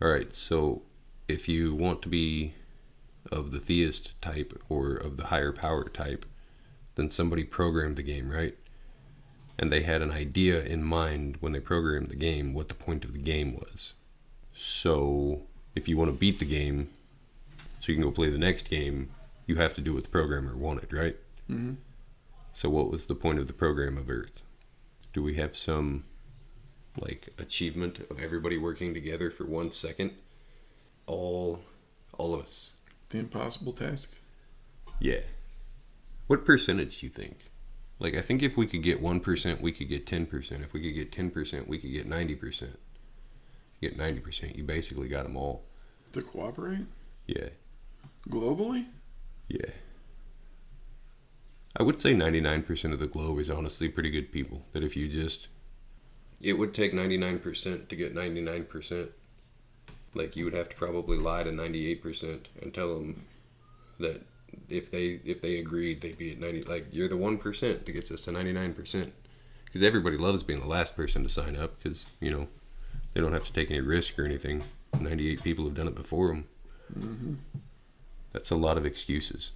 [0.00, 0.82] All right, so
[1.26, 2.54] if you want to be
[3.32, 6.24] of the theist type or of the higher power type,
[6.94, 8.56] then somebody programmed the game, right?
[9.58, 13.04] And they had an idea in mind when they programmed the game what the point
[13.04, 13.94] of the game was.
[14.54, 15.42] So
[15.74, 16.90] if you want to beat the game,
[17.80, 19.10] so you can go play the next game,
[19.46, 21.16] you have to do what the programmer wanted, right?
[21.50, 21.74] Mm-hmm.
[22.52, 24.42] So what was the point of the program of Earth?
[25.12, 26.04] Do we have some
[27.00, 30.12] like achievement of everybody working together for one second?
[31.06, 31.60] All
[32.16, 32.72] all of us.
[33.10, 34.10] The impossible task.
[35.00, 35.20] Yeah.
[36.26, 37.47] What percentage do you think?
[37.98, 40.62] Like I think if we could get 1%, we could get 10%.
[40.64, 42.76] If we could get 10%, we could get 90%.
[43.80, 45.64] You get 90%, you basically got them all.
[46.12, 46.86] To cooperate
[47.26, 47.50] Yeah.
[48.28, 48.86] globally.
[49.48, 49.70] Yeah.
[51.76, 54.64] I would say 99% of the globe is honestly pretty good people.
[54.72, 55.48] That if you just.
[56.40, 59.10] It would take 99% to get 99%.
[60.14, 63.26] Like, you would have to probably lie to 98% and tell them
[63.98, 64.22] that
[64.68, 66.62] if they if they agreed, they'd be at 90.
[66.64, 69.10] Like, you're the 1% that gets us to 99%.
[69.64, 72.48] Because everybody loves being the last person to sign up because, you know,
[73.12, 74.62] they don't have to take any risk or anything.
[74.98, 76.44] 98 people have done it before them.
[76.98, 77.34] Mm-hmm.
[78.32, 79.52] That's a lot of excuses.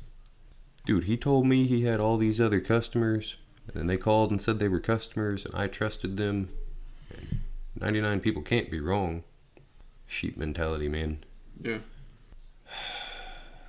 [0.85, 3.37] Dude, he told me he had all these other customers,
[3.67, 6.51] and then they called and said they were customers, and I trusted them.
[7.79, 9.23] 99 people can't be wrong.
[10.07, 11.25] Sheep mentality, man.
[11.61, 11.79] Yeah.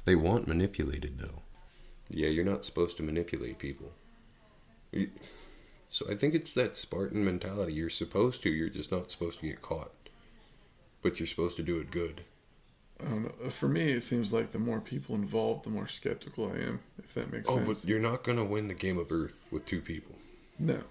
[0.06, 1.42] They want manipulated, though.
[2.10, 3.92] Yeah, you're not supposed to manipulate people.
[5.90, 7.74] So I think it's that Spartan mentality.
[7.74, 9.92] You're supposed to, you're just not supposed to get caught.
[11.02, 12.22] But you're supposed to do it good.
[13.00, 13.50] I don't know.
[13.50, 16.80] For me, it seems like the more people involved, the more skeptical I am.
[16.98, 17.82] If that makes Oh, sense.
[17.82, 20.16] but you're not going to win the game of Earth with two people.
[20.60, 20.84] no.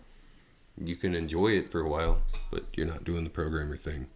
[0.82, 4.06] you can enjoy it for a while, but you're not doing the programmer thing.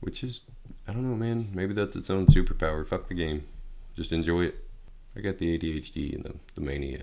[0.00, 0.42] Which is,
[0.88, 1.50] I don't know, man.
[1.52, 2.86] Maybe that's its own superpower.
[2.86, 3.44] Fuck the game.
[3.96, 4.64] Just enjoy it.
[5.16, 7.02] I got the ADHD and the, the mania.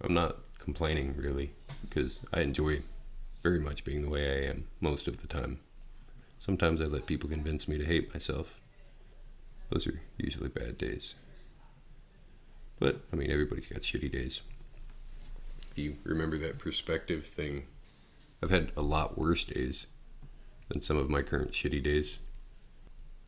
[0.00, 2.82] I'm not complaining, really, because I enjoy
[3.42, 5.58] very much being the way I am most of the time.
[6.38, 8.60] Sometimes I let people convince me to hate myself.
[9.70, 11.14] Those are usually bad days.
[12.78, 14.42] But, I mean, everybody's got shitty days
[15.76, 17.64] if you remember that perspective thing,
[18.42, 19.86] I've had a lot worse days
[20.68, 22.18] than some of my current shitty days.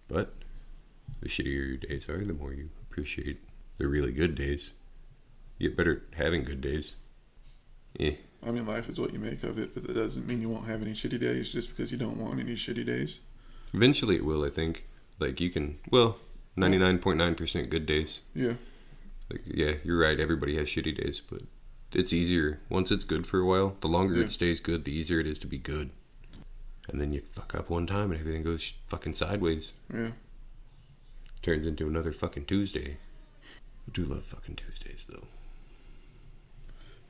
[0.09, 0.33] But
[1.21, 3.41] the shittier your days are, the more you appreciate
[3.79, 4.73] the really good days.
[5.59, 6.95] You get better at having good days.
[7.99, 8.15] Eh,
[8.47, 10.67] I mean, life is what you make of it, but that doesn't mean you won't
[10.67, 13.21] have any shitty days just because you don't want any shitty days.
[13.75, 14.85] eventually it will, I think.
[15.19, 16.19] Like you can, well,
[16.57, 18.21] 99.9% good days.
[18.35, 18.55] Yeah.
[19.31, 20.21] Like, yeah, you're right.
[20.21, 21.43] Everybody has shitty days, but
[21.93, 23.77] it's easier once it's good for a while.
[23.81, 24.25] The longer Yeah.
[24.25, 25.91] it stays good, the easier it is to be good.
[26.89, 29.73] And then you fuck up one time and everything goes fucking sideways.
[29.93, 30.13] Yeah.
[31.43, 32.97] Turns into another fucking Tuesday.
[33.86, 35.26] I do love fucking Tuesdays though.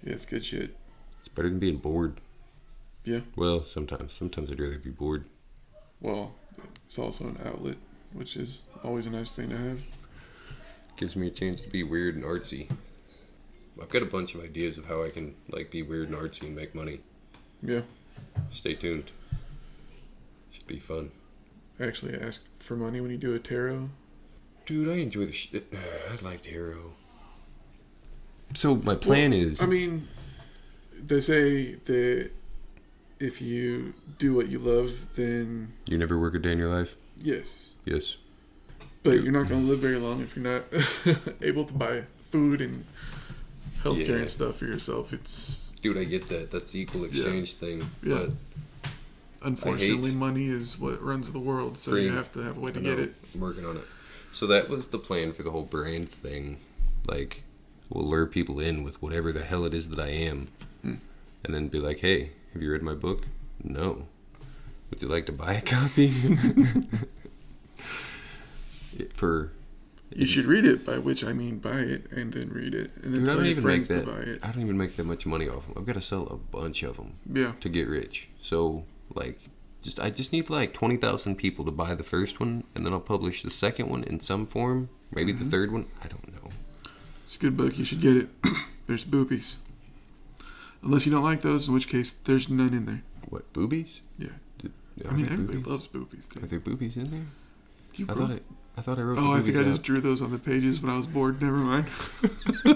[0.02, 0.76] Yeah, it's good shit.
[1.18, 2.20] It's better than being bored.
[3.04, 3.20] Yeah.
[3.36, 4.12] Well, sometimes.
[4.12, 5.24] Sometimes I'd rather be bored.
[6.00, 6.34] Well,
[6.84, 7.76] it's also an outlet,
[8.12, 9.80] which is always a nice thing to have.
[10.96, 12.70] Gives me a chance to be weird and artsy.
[13.80, 16.42] I've got a bunch of ideas of how I can like be weird and artsy
[16.42, 17.00] and make money.
[17.62, 17.82] Yeah.
[18.50, 19.10] Stay tuned.
[20.50, 21.10] Should be fun.
[21.80, 23.90] Actually, ask for money when you do a tarot.
[24.68, 25.72] Dude, I enjoy the shit.
[25.72, 26.92] I like Hero.
[28.54, 30.06] So my plan Well, is I mean,
[30.92, 32.30] they say that
[33.18, 36.96] if you do what you love, then you never work a day in your life.
[37.18, 37.72] yes.
[37.86, 38.18] Yes.
[39.04, 40.64] But you're not going to live very long if you're not
[41.42, 42.84] able to buy food and
[43.82, 44.14] healthcare Yeah.
[44.16, 45.14] and stuff for yourself.
[45.14, 46.50] It's Dude, I get that.
[46.50, 47.88] That's the equal exchange thing.
[48.02, 48.26] Yeah.
[48.82, 48.90] But
[49.42, 52.80] unfortunately money is what runs the world, so you have to have a way to
[52.82, 53.14] get it.
[53.34, 53.84] I'm working on it.
[54.32, 56.58] So that was the plan for the whole brand thing.
[57.06, 57.42] Like,
[57.90, 60.48] we'll lure people in with whatever the hell it is that I am,
[60.82, 60.94] Hmm.
[61.44, 63.26] and then be like, "Hey, have you read my book?
[63.64, 64.06] No.
[64.90, 66.12] Would you like to buy a copy?"
[68.98, 69.52] It- for
[70.14, 73.14] You should read it, by which I mean buy it and then read it, and
[73.14, 74.06] then I tell your even make friends to that.
[74.06, 74.38] buy it.
[74.42, 75.74] I don't even make that much money off them.
[75.76, 78.28] I've got to sell a bunch of them Yeah, to get rich.
[78.40, 79.38] So like,
[79.82, 82.92] just I just need like twenty thousand people to buy the first one, and then
[82.92, 84.88] I'll publish the second one in some form.
[85.12, 85.44] Maybe Mm-hmm.
[85.44, 85.86] the third one.
[86.02, 86.50] I don't know.
[87.24, 87.78] it's a good book.
[87.78, 88.28] You should get it.
[88.86, 89.56] there's boobies,
[90.82, 93.02] unless you don't like those, in which case there's none in there.
[93.28, 94.00] What boobies?
[94.18, 94.28] Yeah.
[94.58, 94.72] Did,
[95.08, 95.66] I mean, everybody boobies?
[95.66, 96.28] loves boobies.
[96.42, 97.26] Are there boobies in there?
[97.94, 98.42] You I wrote- thought it.
[98.76, 99.18] I thought I wrote.
[99.18, 101.40] oh, the I think I just drew those on the pages when I was bored.
[101.42, 101.86] Never mind.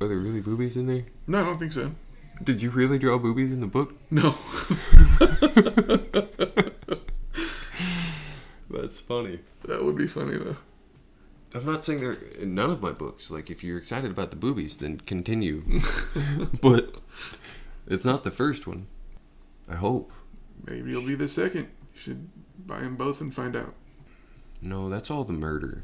[0.00, 1.04] Are there really boobies in there?
[1.26, 1.92] No, I don't think so.
[2.42, 3.94] Did you really draw boobies in the book?
[4.10, 4.30] No.
[8.70, 9.40] That's funny.
[9.64, 10.56] that would be funny though.
[11.54, 13.30] I'm not saying they're in none of my books.
[13.30, 15.62] Like, if you're excited about the boobies, then continue.
[16.60, 16.94] but
[17.86, 18.88] it's not the first one.
[19.68, 20.12] I hope.
[20.66, 21.68] Maybe it'll be the second.
[21.94, 22.28] You should
[22.66, 23.74] buy them both and find out.
[24.60, 25.82] No, that's all the murder.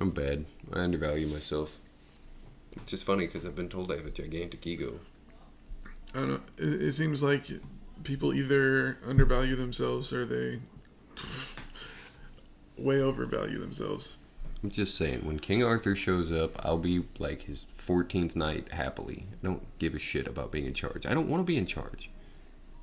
[0.00, 0.44] I'm bad.
[0.72, 1.78] I undervalue myself.
[2.82, 5.00] It's just funny because I've been told I have a gigantic ego.
[6.14, 6.40] I don't know.
[6.56, 7.46] It, it seems like
[8.04, 10.60] people either undervalue themselves or they
[12.78, 14.16] way overvalue themselves.
[14.62, 19.26] I'm just saying, when King Arthur shows up, I'll be like his 14th knight happily.
[19.32, 21.06] I don't give a shit about being in charge.
[21.06, 22.10] I don't want to be in charge.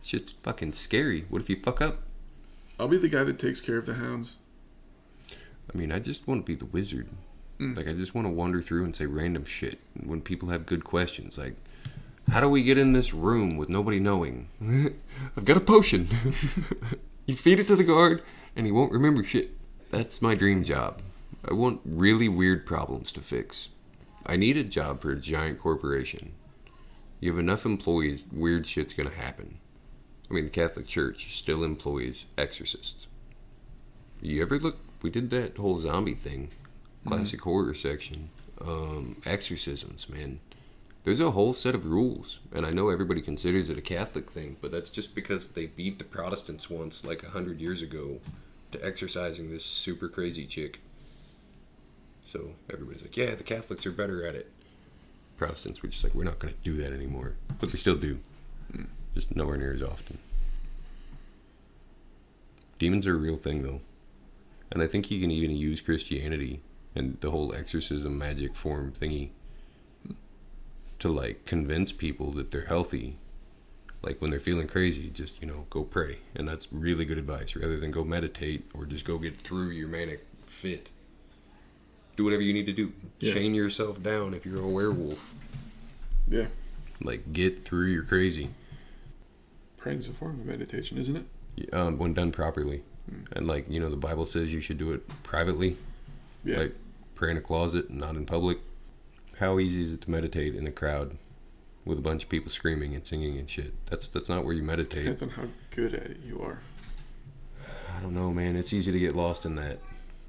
[0.01, 1.25] Shit's fucking scary.
[1.29, 1.99] What if you fuck up?
[2.79, 4.35] I'll be the guy that takes care of the hounds.
[5.73, 7.09] I mean, I just want to be the wizard.
[7.59, 7.77] Mm.
[7.77, 9.79] Like, I just want to wander through and say random shit.
[10.03, 11.55] When people have good questions, like,
[12.29, 14.47] how do we get in this room with nobody knowing?
[15.37, 16.07] I've got a potion.
[17.25, 18.23] you feed it to the guard,
[18.55, 19.51] and he won't remember shit.
[19.91, 21.01] That's my dream job.
[21.47, 23.69] I want really weird problems to fix.
[24.25, 26.33] I need a job for a giant corporation.
[27.19, 29.59] You have enough employees, weird shit's gonna happen.
[30.29, 33.07] I mean, the Catholic Church still employs exorcists.
[34.21, 34.77] You ever look?
[35.03, 36.49] We did that whole zombie thing,
[37.05, 38.29] classic horror section.
[38.61, 40.39] Um, exorcisms, man.
[41.03, 44.57] There's a whole set of rules, and I know everybody considers it a Catholic thing,
[44.59, 48.19] but that's just because they beat the Protestants once, like a hundred years ago,
[48.71, 50.79] to exorcising this super crazy chick.
[52.25, 54.51] So everybody's like, yeah, the Catholics are better at it.
[55.37, 57.35] Protestants were just like, we're not going to do that anymore.
[57.59, 58.19] But they still do.
[59.13, 60.17] Just nowhere near as often.
[62.79, 63.81] Demons are a real thing, though.
[64.71, 66.61] And I think you can even use Christianity
[66.95, 69.29] and the whole exorcism magic form thingy
[70.99, 73.17] to, like, convince people that they're healthy.
[74.01, 76.19] Like, when they're feeling crazy, just, you know, go pray.
[76.35, 79.87] And that's really good advice rather than go meditate or just go get through your
[79.87, 80.89] manic fit.
[82.15, 82.93] Do whatever you need to do.
[83.19, 83.33] Yeah.
[83.33, 85.33] Chain yourself down if you're a werewolf.
[86.29, 86.47] Yeah.
[87.01, 88.51] Like, get through your crazy.
[89.77, 91.25] Praying's a form of meditation, isn't it?
[91.73, 92.83] um, when done properly.
[93.33, 95.77] And like you know, the Bible says you should do it privately,
[96.43, 96.57] Yeah.
[96.57, 96.75] like
[97.15, 98.59] pray in a closet, not in public.
[99.39, 101.17] How easy is it to meditate in a crowd
[101.83, 103.73] with a bunch of people screaming and singing and shit?
[103.87, 105.03] That's that's not where you meditate.
[105.05, 106.59] Depends on how good at it you are.
[107.97, 108.55] I don't know, man.
[108.55, 109.79] It's easy to get lost in that.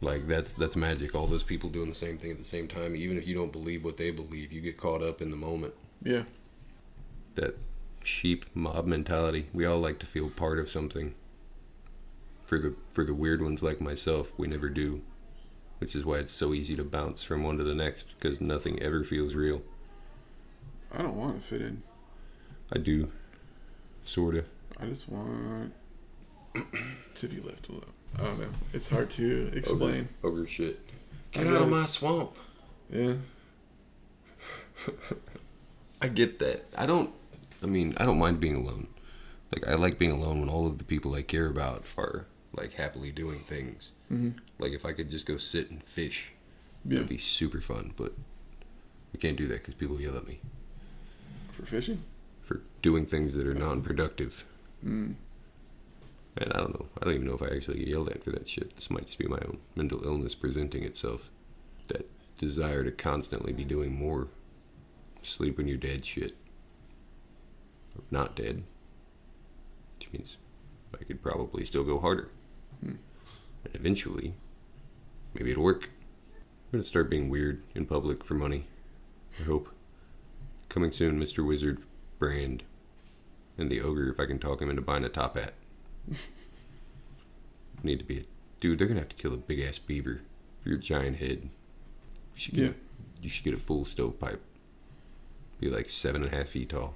[0.00, 1.14] Like that's that's magic.
[1.14, 3.52] All those people doing the same thing at the same time, even if you don't
[3.52, 5.74] believe what they believe, you get caught up in the moment.
[6.02, 6.22] Yeah.
[7.36, 7.54] that
[8.04, 9.46] sheep mob mentality.
[9.52, 11.14] We all like to feel part of something.
[12.46, 15.00] For the for the weird ones like myself, we never do.
[15.78, 18.80] Which is why it's so easy to bounce from one to the next because nothing
[18.82, 19.62] ever feels real.
[20.92, 21.82] I don't want to fit in.
[22.72, 23.10] I do,
[24.04, 24.44] sorta.
[24.78, 25.72] I just want
[27.14, 27.92] to be left alone.
[28.18, 28.48] I don't know.
[28.72, 30.08] It's hard to explain.
[30.24, 30.80] Over shit.
[31.34, 32.36] I Get out of my swamp.
[32.90, 33.14] Yeah.
[36.02, 36.64] I get that.
[36.76, 37.10] I don't.
[37.62, 38.88] I mean, I don't mind being alone.
[39.54, 42.26] Like I like being alone when all of the people I care about are
[42.56, 43.92] like happily doing things.
[44.08, 46.32] hmm Like if I could just go sit and fish,
[46.84, 46.94] Yeah.
[46.96, 47.92] that'd be super fun.
[47.96, 48.12] But
[49.12, 50.40] we can't do that because people yell at me
[51.52, 52.02] For fishing.
[52.42, 54.44] for doing things that are non-productive.
[54.84, 55.14] Mm.
[56.38, 56.86] And I don't know.
[57.00, 58.76] I don't even know if I actually get yelled at for that shit.
[58.76, 61.30] This might just be my own mental illness presenting itself.
[61.88, 64.28] That desire to constantly be doing more.
[65.22, 66.36] Sleep when you're dead shit.
[68.10, 68.64] Not dead.
[69.98, 70.36] Which means
[70.98, 72.28] I could probably still go harder.
[72.80, 72.94] Hmm.
[73.64, 74.34] And eventually,
[75.34, 75.84] maybe it'll work.
[76.34, 78.66] I'm gonna start being weird in public for money.
[79.40, 79.68] I hope.
[80.68, 81.46] Coming soon, Mr.
[81.46, 81.82] Wizard
[82.18, 82.62] brand.
[83.58, 85.54] And the ogre if I can talk him into buying a top hat.
[87.82, 88.24] Need to be a
[88.60, 88.78] dude.
[88.78, 90.20] They're gonna have to kill a big ass beaver
[90.62, 91.42] for your giant head.
[92.34, 92.72] You should get, Yeah.
[93.22, 94.40] you should get a full stovepipe.
[95.60, 96.94] Be like seven and a half feet tall.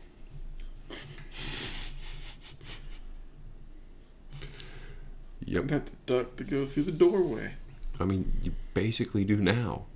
[5.51, 5.65] Yep.
[5.65, 7.55] I'd have to duck to go through the doorway.
[7.99, 9.87] I mean, you basically do now.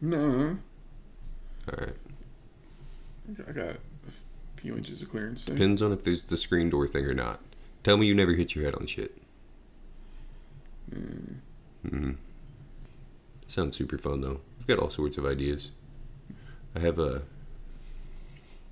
[0.00, 0.58] No.
[1.68, 1.96] All right.
[3.48, 3.80] I got a
[4.56, 5.54] few inches of clearance there.
[5.54, 7.38] Depends on if there's the screen door thing or not.
[7.84, 9.16] Tell me you never hit your head on shit.
[10.92, 11.36] Mm.
[11.88, 12.10] hmm
[13.46, 14.40] Sounds super fun though.
[14.58, 15.70] I've got all sorts of ideas.
[16.74, 17.22] I have a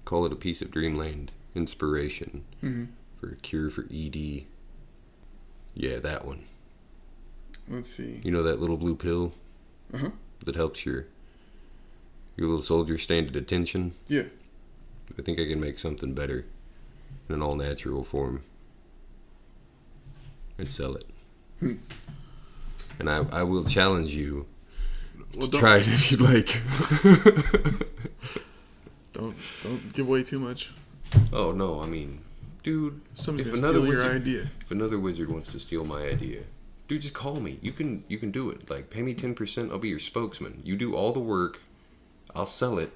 [0.04, 2.86] call it a piece of dreamland inspiration hmm
[3.20, 4.44] for a cure for ED.
[5.80, 6.44] Yeah, that one.
[7.68, 8.20] Let's see.
[8.22, 9.32] You know that little blue pill
[9.94, 10.10] Uh huh.
[10.44, 11.06] that helps your
[12.36, 13.92] Your little soldier stand at attention.
[14.06, 14.24] Yeah.
[15.18, 16.44] I think I can make something better
[17.28, 18.42] in an all natural form
[20.58, 21.06] and sell it.
[21.60, 21.74] Hmm.
[22.98, 24.44] And I, I will challenge you
[25.34, 26.60] Well, to try it if you'd like.
[29.12, 30.70] don't don't give away too much.
[31.32, 32.20] oh no, I mean,
[32.62, 34.50] dude, Somebody's If another wizard- idea.
[34.60, 36.42] if another wizard wants to steal my idea,
[36.88, 37.58] dude, just call me.
[37.62, 38.68] You can you can do it.
[38.70, 40.60] Like pay me ten percent, I'll be your spokesman.
[40.64, 41.60] You do all the work,
[42.34, 42.92] I'll sell it.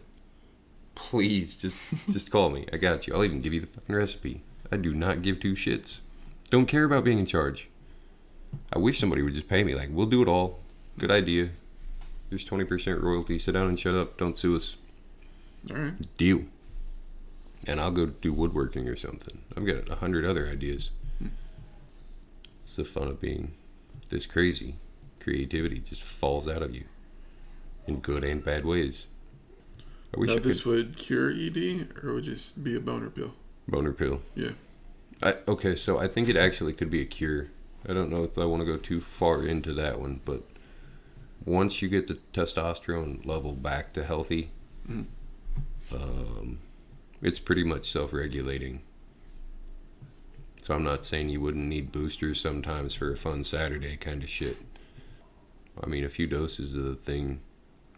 [0.94, 1.76] Please, just
[2.10, 2.66] just call me.
[2.72, 3.14] I got you.
[3.14, 4.42] I'll even give you the fucking recipe.
[4.70, 5.98] I do not give two shits.
[6.50, 7.68] Don't care about being in charge.
[8.72, 9.74] I wish somebody would just pay me.
[9.74, 10.60] Like, we'll do it all.
[10.98, 11.48] Good idea.
[12.30, 13.38] There's twenty percent royalty.
[13.38, 14.16] Sit down and shut up.
[14.16, 14.76] Don't sue us.
[15.70, 16.16] All right.
[16.16, 16.44] Deal.
[17.66, 19.42] And I'll go do woodworking or something.
[19.56, 20.90] I've got a hundred other ideas.
[22.62, 23.52] It's the fun of being
[24.10, 24.76] this crazy.
[25.20, 26.84] Creativity just falls out of you
[27.86, 29.06] in good and bad ways.
[30.14, 33.10] I wish Now I this could would cure ED, or would just be a boner
[33.10, 33.32] pill.
[33.66, 34.20] boner pill.
[34.34, 34.50] Yeah.
[35.22, 37.48] I, okay, so I think it actually could be a cure.
[37.88, 40.42] I don't know if I want to go too far into that one, but
[41.44, 44.50] once you get the testosterone level back to healthy,
[44.88, 45.06] Mhm.
[45.92, 46.58] um,
[47.25, 48.83] it's pretty much self-regulating.
[50.61, 54.29] So I'm not saying you wouldn't need boosters sometimes for a fun Saturday kind of
[54.29, 54.59] shit.
[55.83, 57.41] I mean, a few doses of the thing,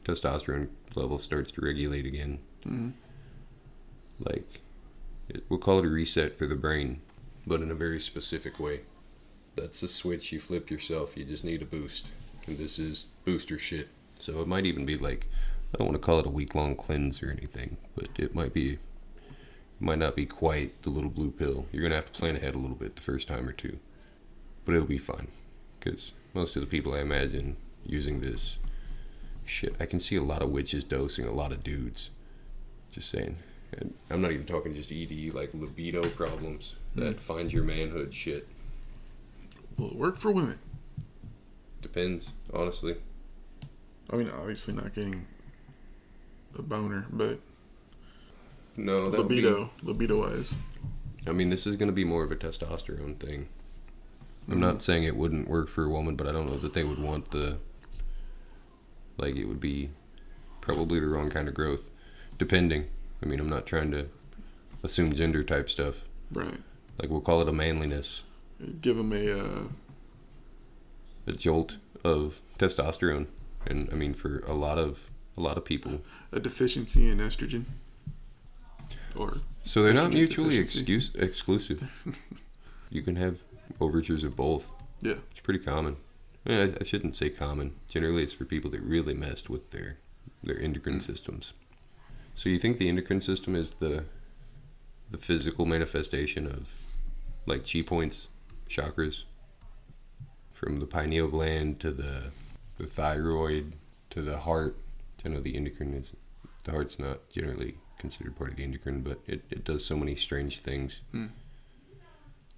[0.05, 2.39] testosterone level starts to regulate again.
[2.63, 2.91] hmm
[4.19, 4.63] Like,
[5.29, 7.03] it, we'll call it a reset for the brain,
[7.47, 8.83] but in a very specific way.
[9.57, 11.17] That's the switch you flip yourself.
[11.17, 12.09] You just need a boost.
[12.47, 13.89] And this is booster shit.
[14.19, 15.27] So it might even be like,
[15.75, 18.55] I don't want to call it a week long cleanse or anything, but it might
[18.55, 18.79] be,
[19.79, 21.67] might not be quite the little blue pill.
[21.71, 23.79] You're going to have to plan ahead a little bit the first time or two.
[24.65, 25.29] But it'll be fine.
[25.79, 28.59] Because most of the people I imagine using this,
[29.45, 32.11] shit, I can see a lot of witches dosing a lot of dudes.
[32.91, 33.37] Just saying.
[33.73, 37.19] And I'm not even talking just ED, like libido problems, that hmm.
[37.19, 38.49] find your manhood shit.
[39.77, 40.59] Will it work for women?
[41.83, 42.97] Depends, honestly.
[44.09, 45.27] I mean, obviously not getting
[46.59, 47.39] a boner, but
[48.77, 50.53] No, that would be- libido, libido wise.
[51.27, 53.49] I mean, this is going to be more of a testosterone thing.
[54.49, 54.61] I'm Mhm.
[54.61, 56.99] not saying it wouldn't work for a woman, but I don't know that they would
[57.01, 57.59] want the.
[59.19, 59.91] Like, it would be
[60.61, 61.91] probably the wrong kind of growth.
[62.39, 62.87] Depending.
[63.23, 64.09] I mean, I'm not trying to
[64.83, 66.05] assume gender type stuff.
[66.31, 66.61] Right.
[66.99, 68.23] Like, we'll call it a manliness,
[68.81, 69.63] Give them a uh,
[71.27, 73.27] a jolt of testosterone.
[73.67, 76.03] And I mean, for a lot of a lot of people,
[76.33, 77.65] a deficiency in estrogen.
[79.17, 81.89] Or So they're not mutually excuse, exclusive.
[82.91, 83.39] you can have
[83.81, 84.71] overtures of both.
[85.01, 85.15] Yeah.
[85.31, 85.97] It's pretty common.
[86.47, 87.75] Eh, I, I shouldn't say common.
[87.89, 89.99] Generally, it's for people that really messed with their
[90.43, 91.55] their endocrine systems.
[92.35, 94.05] So you think the endocrine system is the
[95.11, 96.69] the physical manifestation of
[97.47, 98.29] like chi points,
[98.69, 99.23] chakras,
[100.53, 102.31] from the pineal gland to the
[102.79, 103.75] the thyroid
[104.11, 104.77] to the heart.
[105.25, 106.13] I know the endocrine is
[106.65, 110.15] the heart's not generally considered part of the endocrine, but it, it does so many
[110.15, 111.01] strange things.
[111.11, 111.27] Hmm.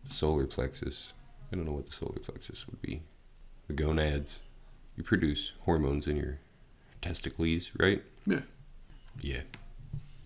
[0.04, 1.14] The solar plexus.
[1.50, 3.00] I don't know what the solar plexus would be.
[3.66, 4.40] The gonads.
[4.96, 6.38] You produce hormones in your
[7.00, 8.02] testicles, right?
[8.26, 8.40] Yeah.
[9.22, 9.42] Yeah.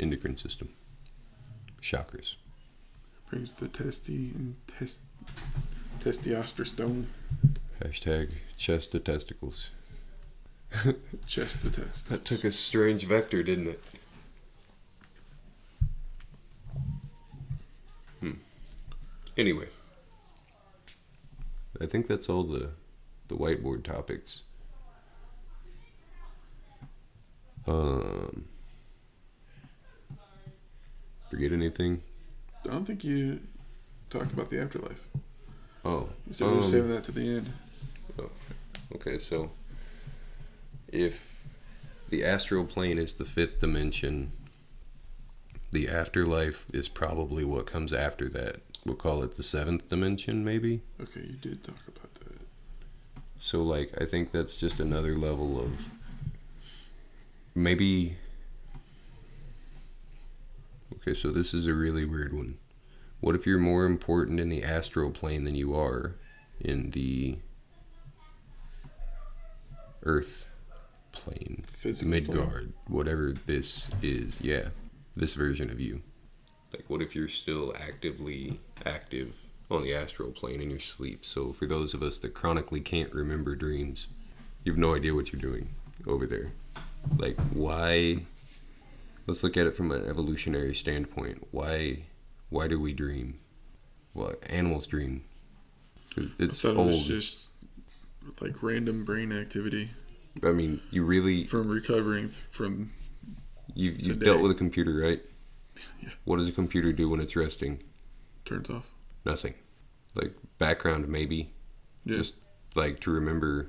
[0.00, 0.70] Endocrine system.
[1.80, 2.34] Chakras.
[3.30, 5.00] brings the testy and test
[6.00, 7.04] testosterone,
[7.80, 9.70] Hashtag chest to testicles.
[11.26, 12.08] chest to test.
[12.08, 13.80] That took a strange vector, didn't it?
[19.36, 19.68] Anyway,
[21.80, 22.70] I think that's all the
[23.28, 24.42] the whiteboard topics.
[27.66, 28.44] Um,
[31.30, 32.02] forget anything?
[32.64, 33.40] I don't think you
[34.10, 35.08] talked about the afterlife.
[35.84, 37.52] Oh, so said we were um, saving that to the end.
[38.94, 39.50] Okay, so
[40.88, 41.46] if
[42.10, 44.32] the astral plane is the fifth dimension,
[45.70, 48.60] the afterlife is probably what comes after that.
[48.84, 50.82] We'll call it the seventh dimension, maybe.
[51.00, 53.22] Okay, you did talk about that.
[53.38, 55.88] So, like, I think that's just another level of
[57.54, 58.16] maybe.
[60.94, 62.58] Okay, so this is a really weird one.
[63.20, 66.16] What if you're more important in the astral plane than you are
[66.60, 67.38] in the
[70.02, 70.48] earth
[71.12, 71.62] plane?
[71.64, 72.10] Physical.
[72.10, 74.68] Midgard, whatever this is, yeah,
[75.14, 76.02] this version of you.
[76.72, 79.36] Like, what if you're still actively active
[79.70, 81.24] on the astral plane in your sleep?
[81.24, 84.08] So, for those of us that chronically can't remember dreams,
[84.64, 85.68] you have no idea what you're doing
[86.06, 86.52] over there.
[87.18, 88.24] Like, why
[89.26, 91.46] let's look at it from an evolutionary standpoint.
[91.50, 92.04] Why
[92.48, 93.38] why do we dream?
[94.14, 95.24] Well, animals dream.
[96.38, 96.88] It's it old.
[96.88, 97.50] was just
[98.40, 99.90] like random brain activity
[100.44, 102.92] I mean, you really from recovering th- from.
[103.74, 104.26] you've, you've Today.
[104.26, 105.20] dealt with a computer, right?
[106.00, 106.10] Yeah.
[106.24, 107.82] What does a computer do when it's resting?
[108.44, 108.86] Turns off.
[109.24, 109.54] Nothing.
[110.14, 111.52] Like background, maybe.
[112.04, 112.16] Yeah.
[112.18, 112.34] Just
[112.74, 113.68] like to remember.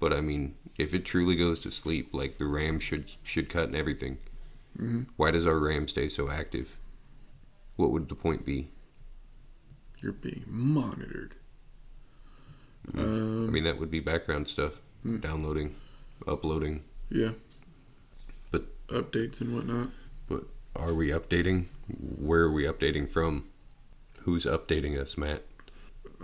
[0.00, 3.68] But I mean, if it truly goes to sleep, like the RAM should should cut
[3.68, 4.18] and everything.
[4.76, 6.76] hmm Why does our RAM stay so active?
[7.76, 8.68] What would the point be?
[9.98, 11.34] You're being monitored.
[12.96, 15.18] I Um, mean, that would be background stuff, Hmm.
[15.18, 15.76] downloading,
[16.26, 16.82] uploading.
[17.10, 17.32] yeah.
[18.50, 19.90] But- updates and whatnot.
[20.74, 21.66] But are we updating?
[21.88, 23.48] Where are we updating from?
[24.20, 25.42] Who's updating us, Matt?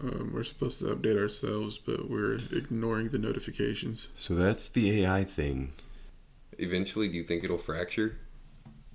[0.00, 4.08] Um, we're supposed to update ourselves, but we're ignoring the notifications.
[4.14, 5.72] So that's the AI thing.
[6.58, 8.18] Eventually, do you think it'll fracture?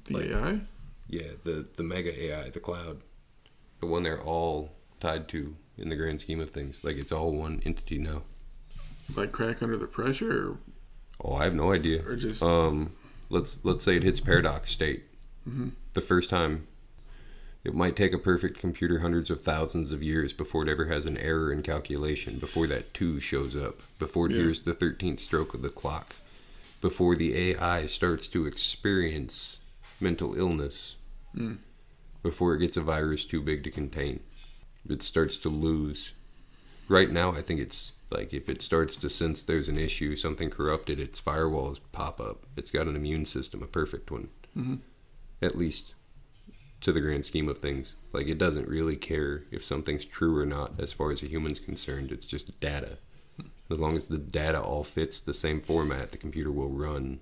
[0.05, 0.61] The Like- AI?
[1.09, 3.01] Yeah, the the mega AI, the cloud,
[3.81, 4.71] the one they're all
[5.01, 6.84] tied to in the grand scheme of things.
[6.84, 8.23] Like it's all one entity now.
[9.15, 10.57] Like crack under the pressure, or,
[11.23, 12.01] Oh, I have no idea.
[12.07, 12.93] or just Um,
[13.30, 15.03] let's let's say it hits paradox state.
[15.48, 15.72] Mhm.
[15.94, 16.68] The first time,
[17.64, 21.06] it might take a perfect computer hundreds of thousands of years before it ever has
[21.06, 22.40] an error in calculation.
[22.40, 23.82] Before that two shows up.
[23.99, 24.40] Before it Yeah.
[24.44, 26.15] hears the thirteenth stroke of the clock.
[26.82, 29.60] Before the AI starts to experience
[29.99, 30.95] mental illness.
[31.36, 31.60] Mm.
[32.22, 34.20] Before it gets a virus too big to contain.
[34.90, 36.11] It starts to lose.
[36.90, 40.49] Right now, I think it's like if it starts to sense there's an issue, something
[40.49, 42.45] corrupted, its firewalls pop up.
[42.57, 44.80] It's got an immune system, a perfect one, Mhm.
[45.41, 45.93] At least
[46.81, 47.95] to the grand scheme of things.
[48.11, 51.60] Like it doesn't really care if something's true or not, as far as a human's
[51.60, 52.11] concerned.
[52.11, 52.97] It's just data.
[53.72, 57.19] As long as the data all fits the same format, the computer will run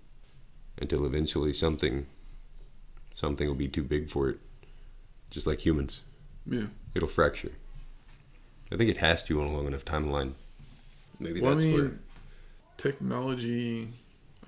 [0.80, 2.08] until eventually something,
[3.14, 4.40] something will be too big for it.
[5.30, 6.02] Just like humans,
[6.46, 6.66] yeah.
[6.94, 7.52] it'll fracture.
[8.72, 10.34] I think it has to on a long enough timeline.
[11.20, 11.92] Maybe Well, I that's mean, where.
[12.78, 13.88] technology.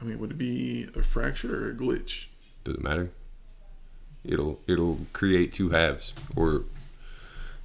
[0.01, 2.25] I mean, would it be a fracture or a glitch?
[2.63, 3.11] Does it matter?
[4.23, 6.63] It'll it'll create two halves, or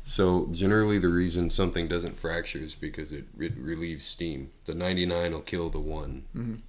[0.05, 4.51] so generally the reason something doesn't fracture is because it, it relieves steam.
[4.65, 6.61] The ninety nine will kill the one, Mhm.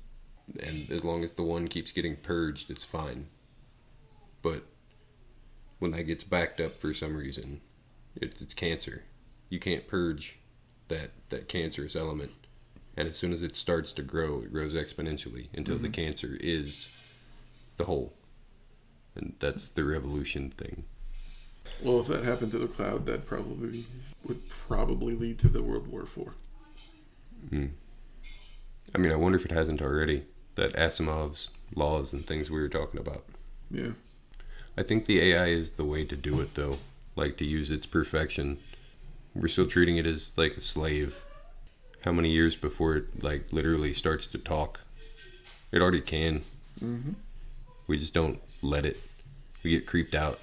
[0.59, 3.27] and as long as the one keeps getting purged, it's fine.
[4.41, 4.63] But
[5.79, 7.61] when that gets backed up for some reason,
[8.15, 9.03] it's, it's cancer.
[9.49, 10.37] You can't purge
[10.89, 12.31] that that cancerous element,
[12.95, 16.89] and as soon as it starts to grow, it grows exponentially until the cancer is
[17.77, 18.13] the whole.
[19.19, 20.85] And that's the revolution thing.
[21.83, 23.85] Well, if that happened to the cloud, that probably
[24.25, 26.33] would probably lead to the World War Four.
[27.51, 30.23] I mean, I wonder if it hasn't already.
[30.55, 33.25] That Asimov's laws and things we were talking about.
[33.69, 33.91] Yeah.
[34.77, 36.77] I think the AI is the way to do it, though.
[37.15, 38.57] Like to use its perfection.
[39.35, 41.23] We're still treating it as like a slave.
[42.03, 44.79] How many years before it like literally starts to talk?
[45.71, 46.43] It already can.
[46.81, 47.11] Mm-hmm.
[47.87, 48.99] We just don't let it.
[49.63, 50.39] We get creeped out.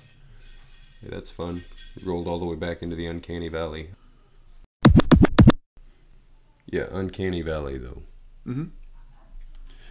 [1.02, 1.64] Yeah, that's fun.
[1.97, 3.90] We Rolled all the way back into the uncanny valley.
[6.66, 8.02] Yeah, uncanny valley though.
[8.47, 8.64] Mm-hmm.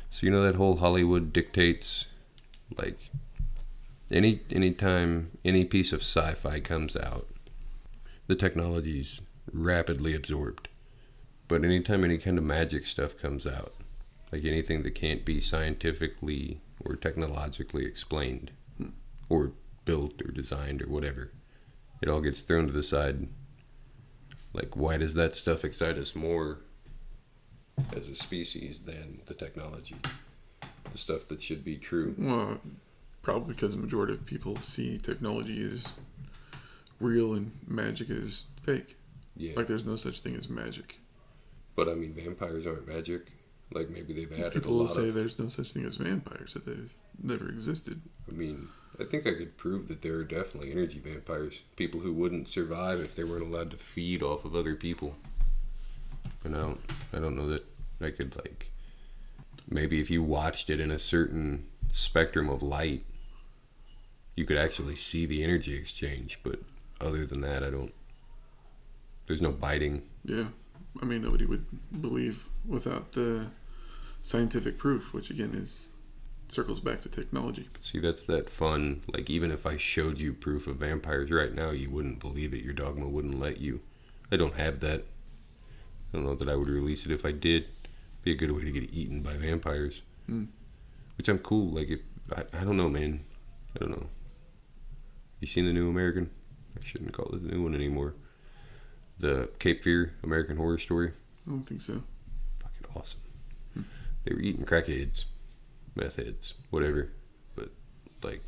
[0.10, 2.06] So you know that whole Hollywood dictates,
[2.78, 2.98] like,
[4.12, 7.28] any anytime any piece of sci-fi comes out,
[8.28, 9.22] the technology's
[9.52, 10.68] rapidly absorbed.
[11.48, 13.74] But anytime any kind of magic stuff comes out,
[14.32, 18.52] like anything that can't be scientifically or technologically explained,
[19.30, 19.52] or
[19.86, 21.32] built or designed or whatever,
[22.02, 23.28] it all gets thrown to the side.
[24.54, 26.60] Like, why does that stuff excite us more
[27.96, 29.96] as a species than the technology?
[30.92, 32.16] The stuff that should be true.
[32.18, 32.60] Well,
[33.22, 35.88] probably because the majority of people see technology as
[37.00, 38.96] real and magic is fake.
[39.36, 39.54] Yeah.
[39.56, 41.00] Like, there's no such thing as magic.
[41.76, 43.32] But I mean, vampires aren't magic.
[43.74, 45.16] Like maybe they've added a lot People will lot say of.
[45.16, 48.00] there's no such thing as vampires, that they've never existed.
[48.30, 48.68] I mean,
[49.00, 51.62] I think I could prove that there are definitely energy vampires.
[51.76, 55.16] People who wouldn't survive if they weren't allowed to feed off of other people.
[56.44, 56.82] And I don't,
[57.14, 57.66] I don't know that
[58.02, 58.72] I could like.
[59.70, 63.04] Maybe if you watched it in a certain spectrum of light,
[64.36, 66.40] you could actually see the energy exchange.
[66.44, 66.60] But
[67.02, 67.94] other than that, I don't.
[69.28, 70.04] There's no biting.
[70.24, 70.46] Yeah.
[71.02, 71.66] I mean, nobody would
[72.00, 73.48] believe without the
[74.22, 75.92] scientific proof, which again is
[76.48, 77.70] circles back to technology.
[77.80, 79.02] See, that's that fun.
[79.14, 82.64] Like, even if I showed you proof of vampires right now, you wouldn't believe it.
[82.64, 83.82] Your dogma wouldn't let you.
[84.32, 85.06] I don't have that.
[86.14, 87.68] I don't know that I would release it if I did.
[88.24, 90.02] Be a good way to get eaten by vampires.
[90.28, 90.46] Hmm.
[91.18, 91.72] Which I'm cool.
[91.72, 92.02] Like, if
[92.36, 93.24] I, I don't know, man.
[93.76, 94.08] I don't know.
[95.40, 96.30] You seen the new American?
[96.78, 98.16] I shouldn't call it the new one anymore.
[99.20, 101.12] The Cape Fear American Horror Story.
[101.48, 102.04] I don't think so.
[102.60, 103.20] Fucking awesome.
[104.24, 105.26] They were eating crackheads,
[105.96, 107.12] meth heads, whatever.
[107.56, 107.70] But
[108.24, 108.42] like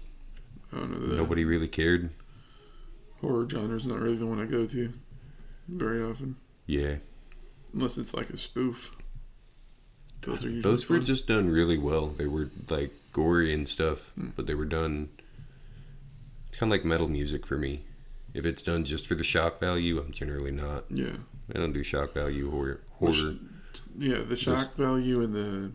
[0.73, 1.15] I don't know that.
[1.15, 2.09] nobody really cared.
[3.21, 4.93] horror genre is not really the one I go to
[5.67, 6.95] very often, Yeah,
[7.73, 8.95] unless it's like a spoof.
[10.21, 11.05] Those are usually those were fun.
[11.05, 12.07] just done really well.
[12.07, 14.29] They were like gory and stuff, Hmm.
[14.35, 15.09] but they were done.
[16.47, 17.81] It's kind of like metal music for me.
[18.33, 20.85] If it's done just for the shock value, I'm generally not.
[20.89, 21.17] yeah,
[21.53, 22.81] I don't do shock value horror.
[22.99, 23.35] Which- Horror
[23.97, 24.21] yeah.
[24.21, 25.71] The shock value and the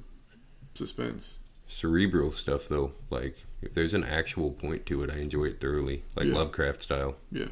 [0.74, 1.40] suspense.
[1.72, 2.92] Cerebral stuff though.
[3.10, 6.34] Like if there's an actual point to it, I enjoy it thoroughly, like Yeah.
[6.34, 7.16] Lovecraft style.
[7.30, 7.46] Yeah.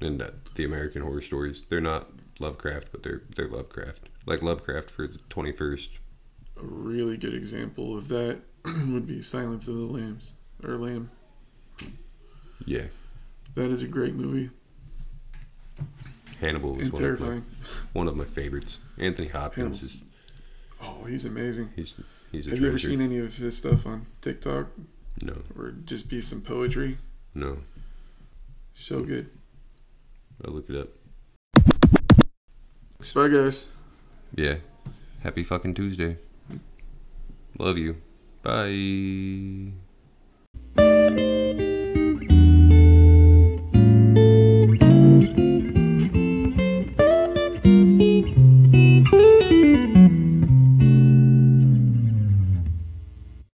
[0.00, 4.08] And uh, the American Horror Stories, they're not Lovecraft, but they're they're Lovecraft.
[4.26, 5.88] Like Lovecraft for the 21st.
[6.58, 8.40] A really good example of that
[8.88, 10.32] would be Silence of the Lambs
[10.64, 11.10] or Lamb.
[12.64, 12.86] Yeah,
[13.54, 14.50] That is a great movie
[16.40, 17.44] Hannibal is one of, my, terrifying.
[17.92, 18.78] one of my favorites.
[18.98, 20.02] Anthony Hopkins Hannibal's is
[20.82, 21.70] Oh, he's amazing.
[21.76, 21.94] he's
[22.32, 22.62] he's a Have treasure.
[22.62, 24.68] you ever seen any of his stuff on TikTok
[25.24, 26.98] No, or just be some poetry?
[27.34, 27.58] no.
[28.74, 29.06] So hmm.
[29.08, 29.30] good.
[30.44, 30.88] I'll look it up.
[33.14, 33.68] Bye, guys.
[34.34, 34.56] Yeah.
[35.22, 36.18] Happy fucking Tuesday.
[37.58, 37.96] Love you.
[38.42, 39.72] Bye.